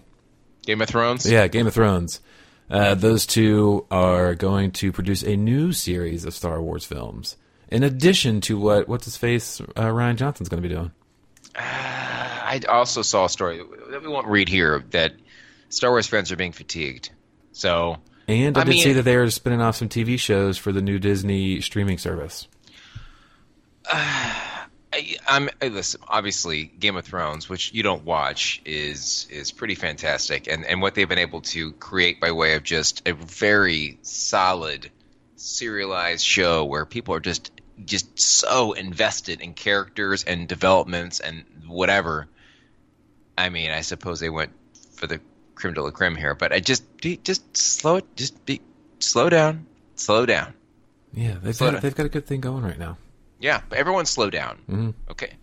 Game 0.70 0.82
of 0.84 0.88
Thrones. 0.88 1.26
Yeah, 1.30 1.48
Game 1.48 1.66
of 1.66 1.74
Thrones. 1.74 2.22
Uh, 2.70 2.94
those 2.94 3.26
two 3.26 3.88
are 3.90 4.36
going 4.36 4.70
to 4.74 4.92
produce 4.92 5.24
a 5.24 5.36
new 5.36 5.74
series 5.74 6.26
of 6.26 6.36
Star 6.36 6.62
Wars 6.62 6.86
films, 6.86 7.38
in 7.70 7.82
addition 7.82 8.40
to 8.42 8.60
what 8.60 8.88
what's 8.88 9.06
his 9.06 9.18
face 9.18 9.60
uh, 9.62 9.66
Rian 9.86 10.16
Johnson's 10.16 10.48
going 10.48 10.62
to 10.62 10.70
be 10.70 10.76
doing. 10.76 10.92
I 11.56 12.62
also 12.70 13.02
saw 13.02 13.26
a 13.26 13.30
story 13.30 13.60
that 13.90 14.04
we 14.04 14.08
won't 14.10 14.28
read 14.28 14.48
here 14.48 14.84
that 14.92 15.14
Star 15.70 15.90
Wars 15.90 16.06
fans 16.06 16.32
are 16.32 16.36
being 16.36 16.52
fatigued. 16.52 17.10
So 17.52 17.98
And 18.28 18.56
I, 18.56 18.62
I 18.62 18.64
did 18.66 18.70
mean- 18.70 18.84
see 18.84 18.94
that 18.94 19.02
they 19.02 19.16
are 19.16 19.28
spinning 19.32 19.62
off 19.62 19.76
some 19.76 19.90
TV 19.90 20.20
shows 20.20 20.60
for 20.60 20.72
the 20.72 20.84
new 20.84 21.00
Disney 21.00 21.62
streaming 21.62 21.98
service. 21.98 22.48
I, 24.92 25.18
I'm 25.28 25.50
I- 25.62 25.68
listen. 25.68 26.02
Obviously, 26.08 26.64
Game 26.66 26.96
of 26.98 27.06
Thrones, 27.06 27.48
which 27.50 27.74
you 27.74 27.84
don't 27.84 28.04
watch, 28.06 28.62
is 28.66 29.28
is 29.30 29.52
pretty 29.52 29.76
fantastic, 29.76 30.48
and 30.48 30.66
and 30.66 30.82
what 30.82 30.96
they've 30.96 31.08
been 31.10 31.20
able 31.20 31.42
to 31.42 31.72
create 31.74 32.20
by 32.20 32.32
way 32.32 32.56
of 32.56 32.64
just 32.64 33.08
a 33.08 33.14
very 33.14 34.00
solid 34.02 34.90
serialized 35.36 36.26
show 36.26 36.66
where 36.66 36.86
people 36.86 37.14
are 37.14 37.20
just 37.20 37.52
just 37.86 38.20
so 38.20 38.74
invested 38.74 39.42
in 39.42 39.54
characters 39.54 40.24
and 40.24 40.48
developments 40.48 41.20
and 41.20 41.44
whatever. 41.68 42.28
I 43.38 43.50
mean, 43.50 43.72
I 43.72 43.82
suppose 43.82 44.20
they 44.20 44.30
went 44.30 44.52
for 44.96 45.08
the 45.08 45.22
creme 45.56 45.74
de 45.76 45.82
la 45.82 45.92
creme 45.92 46.16
here, 46.16 46.36
but 46.36 46.52
I 46.52 46.60
just 46.60 46.84
just 47.24 47.56
slow 47.56 47.98
it, 47.98 48.16
just 48.16 48.46
be 48.46 48.60
slow 49.00 49.30
down, 49.30 49.66
slow 49.96 50.26
down. 50.26 50.54
Yeah, 51.14 51.36
they've 51.42 51.56
Slow 51.56 51.68
got, 51.68 51.72
down. 51.74 51.82
they've 51.82 51.96
got 51.96 52.06
a 52.06 52.10
good 52.10 52.26
thing 52.28 52.42
going 52.42 52.64
right 52.64 52.78
now. 52.78 52.98
Yeah, 53.40 53.62
but 53.70 53.78
everyone 53.80 54.06
slow 54.06 54.30
down. 54.30 54.60
Mhm. 54.70 54.94
Okay, 55.12 55.34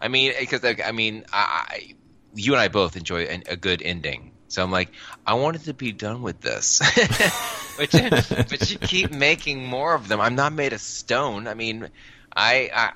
I 0.00 0.08
mean, 0.08 0.32
because 0.38 0.64
I 0.64 0.92
mean, 0.92 1.24
I, 1.32 1.64
I, 1.70 1.94
you 2.34 2.52
and 2.52 2.60
I 2.60 2.68
both 2.68 2.96
enjoy 2.96 3.22
an, 3.24 3.42
a 3.48 3.56
good 3.56 3.82
ending. 3.82 4.32
So 4.48 4.62
I'm 4.62 4.70
like, 4.70 4.90
I 5.26 5.34
wanted 5.34 5.64
to 5.64 5.74
be 5.74 5.90
done 5.90 6.22
with 6.22 6.40
this, 6.40 6.78
but 7.76 7.92
you, 7.92 8.10
but 8.48 8.70
you 8.70 8.78
keep 8.78 9.10
making 9.10 9.66
more 9.66 9.94
of 9.94 10.06
them. 10.06 10.20
I'm 10.20 10.36
not 10.36 10.52
made 10.52 10.72
of 10.72 10.80
stone. 10.80 11.48
I 11.48 11.54
mean, 11.54 11.88
I 12.34 12.70
I 12.72 12.90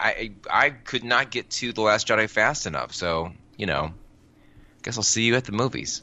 I, 0.51 0.67
I 0.67 0.71
could 0.71 1.03
not 1.03 1.31
get 1.31 1.51
to 1.51 1.73
the 1.73 1.81
Last 1.81 2.07
Jedi 2.07 2.29
fast 2.31 2.67
enough. 2.67 2.95
So 2.95 3.33
you 3.57 3.67
know, 3.67 3.93
guess 4.83 4.97
I'll 4.97 5.03
see 5.03 5.25
you 5.25 5.35
at 5.35 5.45
the 5.45 5.53
movies. 5.53 6.03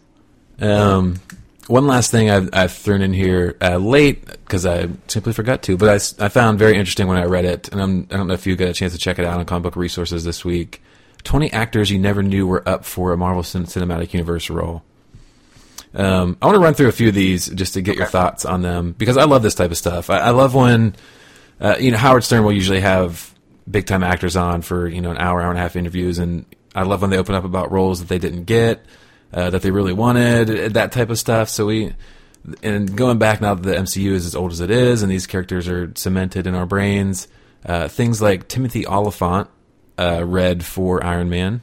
Um, 0.59 1.19
one 1.67 1.87
last 1.87 2.11
thing 2.11 2.29
I've, 2.29 2.49
I've 2.53 2.71
thrown 2.71 3.01
in 3.01 3.13
here 3.13 3.57
uh, 3.61 3.77
late 3.77 4.25
because 4.25 4.65
I 4.65 4.89
simply 5.07 5.33
forgot 5.33 5.63
to, 5.63 5.77
but 5.77 5.89
I, 5.89 6.25
I 6.25 6.29
found 6.29 6.59
very 6.59 6.77
interesting 6.77 7.07
when 7.07 7.17
I 7.17 7.25
read 7.25 7.45
it, 7.45 7.69
and 7.69 7.81
I'm, 7.81 8.07
I 8.11 8.17
don't 8.17 8.27
know 8.27 8.33
if 8.33 8.47
you 8.47 8.55
got 8.55 8.69
a 8.69 8.73
chance 8.73 8.93
to 8.93 8.99
check 8.99 9.19
it 9.19 9.25
out 9.25 9.39
on 9.39 9.45
Comic 9.45 9.63
Book 9.63 9.75
Resources 9.75 10.23
this 10.23 10.45
week. 10.45 10.81
Twenty 11.23 11.51
actors 11.51 11.91
you 11.91 11.99
never 11.99 12.23
knew 12.23 12.47
were 12.47 12.67
up 12.67 12.85
for 12.85 13.11
a 13.11 13.17
Marvel 13.17 13.43
Cin- 13.43 13.65
Cinematic 13.65 14.13
Universe 14.13 14.49
role. 14.49 14.83
Um, 15.93 16.37
I 16.41 16.45
want 16.45 16.55
to 16.55 16.61
run 16.61 16.73
through 16.73 16.89
a 16.89 16.93
few 16.93 17.09
of 17.09 17.15
these 17.15 17.47
just 17.49 17.73
to 17.73 17.81
get 17.81 17.97
your 17.97 18.05
thoughts 18.05 18.45
on 18.45 18.61
them 18.61 18.93
because 18.97 19.17
I 19.17 19.23
love 19.23 19.41
this 19.41 19.55
type 19.55 19.71
of 19.71 19.77
stuff. 19.77 20.09
I, 20.09 20.19
I 20.19 20.29
love 20.29 20.53
when 20.53 20.95
uh, 21.59 21.75
you 21.79 21.91
know 21.91 21.97
Howard 21.97 22.23
Stern 22.23 22.43
will 22.43 22.53
usually 22.53 22.81
have 22.81 23.33
big 23.69 23.85
time 23.87 24.03
actors 24.03 24.35
on 24.35 24.61
for 24.61 24.87
you 24.87 25.01
know 25.01 25.11
an 25.11 25.17
hour, 25.17 25.41
hour 25.41 25.49
and 25.49 25.57
a 25.57 25.61
half 25.61 25.75
interviews, 25.75 26.19
and 26.19 26.45
I 26.75 26.83
love 26.83 27.01
when 27.01 27.09
they 27.09 27.17
open 27.17 27.35
up 27.35 27.43
about 27.43 27.71
roles 27.71 27.99
that 27.99 28.07
they 28.07 28.19
didn't 28.19 28.43
get, 28.45 28.85
uh, 29.33 29.49
that 29.49 29.61
they 29.61 29.71
really 29.71 29.93
wanted, 29.93 30.73
that 30.73 30.91
type 30.91 31.09
of 31.09 31.19
stuff. 31.19 31.49
So 31.49 31.65
we, 31.67 31.93
and 32.63 32.95
going 32.95 33.17
back 33.17 33.41
now 33.41 33.53
that 33.55 33.63
the 33.63 33.75
MCU 33.75 34.11
is 34.11 34.25
as 34.25 34.35
old 34.35 34.51
as 34.51 34.59
it 34.61 34.71
is, 34.71 35.03
and 35.03 35.11
these 35.11 35.27
characters 35.27 35.67
are 35.67 35.91
cemented 35.95 36.47
in 36.47 36.55
our 36.55 36.65
brains, 36.65 37.27
uh, 37.65 37.87
things 37.87 38.21
like 38.21 38.47
Timothy 38.47 38.85
Olyphant, 38.87 39.49
uh, 39.99 40.23
read 40.25 40.63
for 40.63 41.03
Iron 41.03 41.29
Man, 41.29 41.61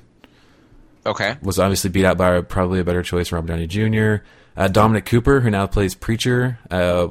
Okay. 1.06 1.36
was 1.42 1.58
obviously 1.58 1.90
beat 1.90 2.04
out 2.04 2.16
by 2.18 2.40
probably 2.40 2.80
a 2.80 2.84
better 2.84 3.02
choice, 3.02 3.30
Robert 3.32 3.48
Downey 3.48 3.66
Jr. 3.66 4.24
Uh, 4.56 4.68
Dominic 4.68 5.04
Cooper, 5.06 5.40
who 5.40 5.50
now 5.50 5.66
plays 5.66 5.94
Preacher, 5.94 6.58
uh, 6.70 7.08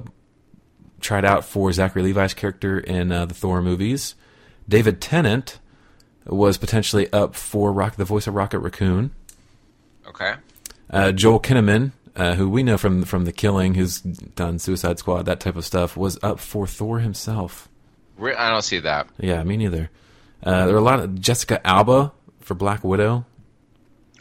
tried 1.01 1.25
out 1.25 1.43
for 1.45 1.71
Zachary 1.71 2.01
Levi's 2.03 2.33
character 2.33 2.79
in 2.79 3.11
uh, 3.11 3.25
the 3.25 3.33
Thor 3.33 3.61
movies. 3.61 4.15
David 4.69 5.01
Tennant 5.01 5.59
was 6.25 6.57
potentially 6.57 7.11
up 7.11 7.35
for 7.35 7.71
Rock, 7.73 7.95
the 7.97 8.05
voice 8.05 8.27
of 8.27 8.33
Rocket 8.35 8.59
Raccoon. 8.59 9.11
Okay. 10.07 10.33
Uh, 10.89 11.11
Joel 11.11 11.39
Kinnaman, 11.39 11.91
uh, 12.15 12.35
who 12.35 12.49
we 12.49 12.63
know 12.63 12.77
from 12.77 13.03
from 13.03 13.25
The 13.25 13.31
Killing, 13.31 13.75
who's 13.75 14.01
done 14.01 14.59
Suicide 14.59 14.99
Squad, 14.99 15.23
that 15.23 15.39
type 15.39 15.55
of 15.55 15.65
stuff, 15.65 15.97
was 15.97 16.19
up 16.21 16.39
for 16.39 16.67
Thor 16.67 16.99
himself. 16.99 17.69
Re- 18.17 18.35
I 18.35 18.49
don't 18.49 18.61
see 18.63 18.79
that. 18.79 19.07
Yeah, 19.17 19.43
me 19.43 19.57
neither. 19.57 19.89
Uh, 20.43 20.65
there 20.65 20.73
were 20.73 20.81
a 20.81 20.83
lot 20.83 20.99
of 20.99 21.19
Jessica 21.19 21.65
Alba 21.65 22.11
for 22.41 22.53
Black 22.53 22.83
Widow. 22.83 23.25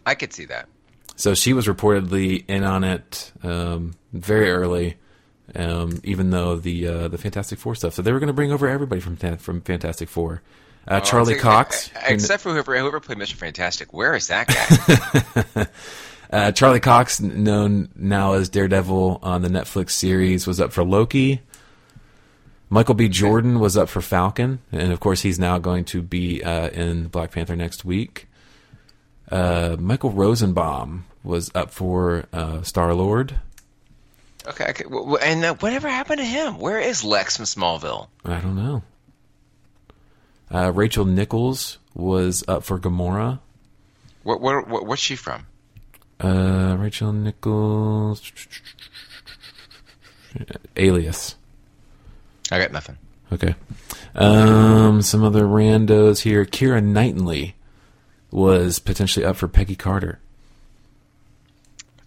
I 0.06 0.14
could 0.14 0.32
see 0.32 0.46
that. 0.46 0.68
So 1.16 1.34
she 1.34 1.52
was 1.52 1.66
reportedly 1.66 2.44
in 2.48 2.64
on 2.64 2.84
it 2.84 3.32
um, 3.42 3.94
very 4.12 4.50
early, 4.50 4.96
um, 5.54 6.00
even 6.04 6.30
though 6.30 6.56
the 6.56 6.86
uh, 6.86 7.08
the 7.08 7.18
Fantastic 7.18 7.58
Four 7.58 7.74
stuff. 7.74 7.94
So 7.94 8.02
they 8.02 8.12
were 8.12 8.18
going 8.18 8.28
to 8.28 8.32
bring 8.32 8.52
over 8.52 8.68
everybody 8.68 9.00
from 9.00 9.16
from 9.36 9.60
Fantastic 9.60 10.08
Four. 10.08 10.42
Uh, 10.86 11.00
Charlie 11.00 11.34
Oh, 11.34 11.36
it's- 11.36 11.42
Cox, 11.42 11.90
except 12.06 12.42
for 12.42 12.50
whoever, 12.52 12.76
whoever 12.76 13.00
played 13.00 13.18
Mr. 13.18 13.34
Fantastic. 13.34 13.92
Where 13.92 14.14
is 14.14 14.26
that 14.28 14.48
guy? 15.54 15.66
uh, 16.32 16.52
Charlie 16.52 16.80
Cox, 16.80 17.20
known 17.20 17.88
now 17.94 18.32
as 18.34 18.48
Daredevil 18.48 19.20
on 19.22 19.42
the 19.42 19.48
Netflix 19.48 19.90
series, 19.90 20.46
was 20.46 20.60
up 20.60 20.72
for 20.72 20.82
Loki. 20.84 21.40
Michael 22.68 22.94
B. 22.94 23.08
Jordan 23.08 23.60
was 23.60 23.76
up 23.76 23.88
for 23.88 24.00
Falcon, 24.00 24.58
and 24.72 24.92
of 24.92 24.98
course 24.98 25.20
he's 25.20 25.38
now 25.38 25.58
going 25.58 25.84
to 25.86 26.00
be 26.02 26.42
uh, 26.42 26.68
in 26.70 27.08
Black 27.08 27.30
Panther 27.30 27.54
next 27.54 27.84
week. 27.84 28.26
Uh, 29.30 29.76
Michael 29.78 30.10
Rosenbaum 30.10 31.04
was 31.22 31.50
up 31.54 31.70
for 31.70 32.24
uh, 32.32 32.62
Star 32.62 32.94
Lord. 32.94 33.38
Okay, 34.48 34.70
okay. 34.70 34.84
And 35.22 35.44
uh, 35.44 35.54
whatever 35.54 35.88
happened 35.88 36.18
to 36.18 36.24
him? 36.24 36.58
Where 36.58 36.80
is 36.80 37.04
Lex 37.04 37.36
from 37.36 37.44
Smallville? 37.46 38.08
I 38.24 38.40
don't 38.40 38.56
know. 38.56 38.82
Uh, 40.52 40.70
Rachel 40.70 41.04
Nichols 41.06 41.78
was 41.94 42.44
up 42.46 42.62
for 42.62 42.78
Gamora. 42.78 43.40
Where, 44.22 44.36
where, 44.36 44.60
where, 44.60 44.82
what's 44.82 45.02
she 45.02 45.16
from? 45.16 45.46
Uh, 46.20 46.76
Rachel 46.78 47.12
Nichols. 47.12 48.30
Alias. 50.76 51.36
I 52.50 52.58
got 52.58 52.72
nothing. 52.72 52.98
Okay. 53.32 53.54
Um, 54.14 55.00
some 55.00 55.24
other 55.24 55.44
randos 55.44 56.20
here. 56.20 56.44
Keira 56.44 56.84
Knightley 56.84 57.54
was 58.30 58.78
potentially 58.78 59.24
up 59.24 59.36
for 59.36 59.48
Peggy 59.48 59.74
Carter. 59.74 60.20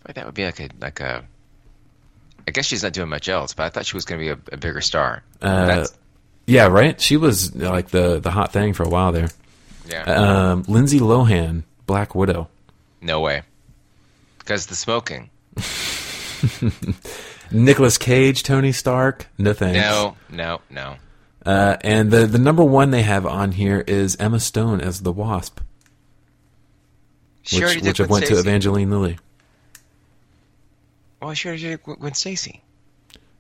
I 0.04 0.08
thought 0.08 0.16
that 0.16 0.26
would 0.28 0.36
be 0.36 0.46
like 0.46 0.60
a 0.60 0.70
like 0.80 1.00
a. 1.00 1.24
I 2.48 2.52
guess 2.52 2.68
she's 2.68 2.84
not 2.84 2.94
doing 2.94 3.10
much 3.10 3.28
else, 3.28 3.56
but 3.56 3.64
I 3.64 3.70
thought 3.70 3.88
she 3.88 3.98
was 3.98 4.06
going 4.06 4.20
to 4.20 4.26
be 4.26 4.30
a, 4.30 4.54
a 4.54 4.58
bigger 4.58 4.82
star. 4.82 5.24
Uh, 5.42 5.66
That's, 5.66 5.98
Yeah, 6.48 6.68
right. 6.68 7.00
She 7.02 7.18
was 7.18 7.56
like 7.56 7.90
the 7.90 8.20
the 8.20 8.32
hot 8.32 8.52
thing 8.54 8.74
for 8.74 8.84
a 8.84 8.90
while 8.90 9.12
there. 9.12 9.30
yeah. 9.90 10.04
Um, 10.04 10.64
Lindsay 10.68 11.00
Lohan, 11.00 11.64
Black 11.88 12.14
Widow. 12.16 12.50
no 13.02 13.20
way. 13.22 13.42
Because 14.40 14.68
the 14.68 14.76
smoking. 14.76 15.30
Nicolas 17.52 17.98
Cage, 17.98 18.44
Tony 18.44 18.72
Stark. 18.72 19.28
No 19.38 19.54
thanks. 19.54 19.80
No, 19.80 20.16
no, 20.30 20.62
no. 20.70 20.96
Uh, 21.46 21.78
and 21.82 22.12
the 22.12 22.26
the 22.26 22.38
number 22.40 22.64
one 22.64 22.92
they 22.92 23.02
have 23.04 23.26
on 23.26 23.52
here 23.54 23.84
is 23.88 24.16
Emma 24.20 24.40
Stone 24.40 24.82
as 24.82 25.02
the 25.02 25.12
Wasp, 25.12 25.60
She 27.44 27.64
which 27.64 27.74
did 27.76 27.84
which 27.86 27.98
Gwen 27.98 28.10
went 28.10 28.26
to 28.26 28.34
Stacy. 28.36 28.40
Evangeline 28.48 28.90
Lilly. 28.90 29.18
Well, 31.22 31.34
she 31.34 31.48
already 31.48 31.64
did 31.64 31.84
Gwen 31.84 32.14
Stacy. 32.14 32.62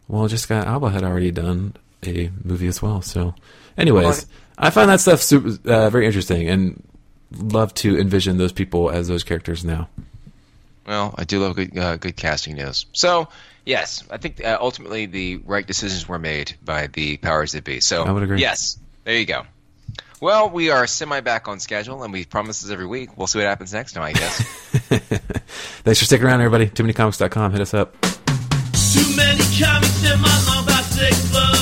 Well, 0.07 0.27
Jessica 0.27 0.55
Alba 0.67 0.89
had 0.91 1.03
already 1.03 1.31
done 1.31 1.75
a 2.03 2.29
movie 2.43 2.67
as 2.67 2.81
well. 2.81 3.01
So, 3.01 3.36
anyways, 3.77 4.25
I 4.58 4.69
find 4.69 4.89
that 4.89 5.01
stuff 5.01 5.21
super, 5.21 5.49
uh, 5.69 5.89
very 5.89 6.05
interesting 6.05 6.47
and 6.49 6.84
love 7.31 7.73
to 7.75 7.97
envision 7.99 8.38
those 8.38 8.51
people 8.51 8.89
as 8.89 9.08
those 9.08 9.23
characters 9.23 9.65
now. 9.65 9.89
Well, 10.88 11.15
I 11.17 11.23
do 11.23 11.39
love 11.39 11.55
good 11.55 11.77
uh, 11.77 11.97
good 11.97 12.15
casting 12.15 12.55
news. 12.55 12.86
So, 12.93 13.27
yes, 13.65 14.03
I 14.10 14.17
think 14.17 14.43
uh, 14.43 14.58
ultimately 14.62 15.08
the 15.08 15.38
right 15.38 15.65
decisions 15.65 16.08
were 16.08 16.19
made 16.19 16.55
by 16.63 16.88
the 16.88 17.17
powers 17.17 17.53
that 17.53 17.63
be. 17.63 17.79
So, 17.79 18.03
I 18.03 18.12
would 18.12 18.23
agree. 18.23 18.39
Yes, 18.39 18.77
there 19.03 19.17
you 19.17 19.25
go. 19.25 19.45
Well, 20.21 20.49
we 20.49 20.69
are 20.69 20.88
semi 20.88 21.19
back 21.19 21.47
on 21.47 21.60
schedule, 21.60 22.03
and 22.03 22.13
we 22.13 22.25
promise 22.25 22.62
this 22.62 22.71
every 22.71 22.86
week. 22.86 23.17
We'll 23.17 23.27
see 23.27 23.39
what 23.39 23.47
happens 23.47 23.73
next 23.73 23.93
time, 23.93 24.03
I 24.03 24.13
guess. 24.13 24.38
Thanks 25.84 25.99
for 25.99 26.05
sticking 26.05 26.25
around, 26.25 26.41
everybody. 26.41 26.67
TooManyComics.com. 26.67 27.51
Hit 27.51 27.62
us 27.62 27.73
up. 27.73 27.99
Too 28.01 29.15
many 29.17 29.43
comics 29.60 30.03
in 30.03 30.21
my 30.21 30.45
long 30.47 30.65
box 30.65 30.97
explode. 31.01 31.54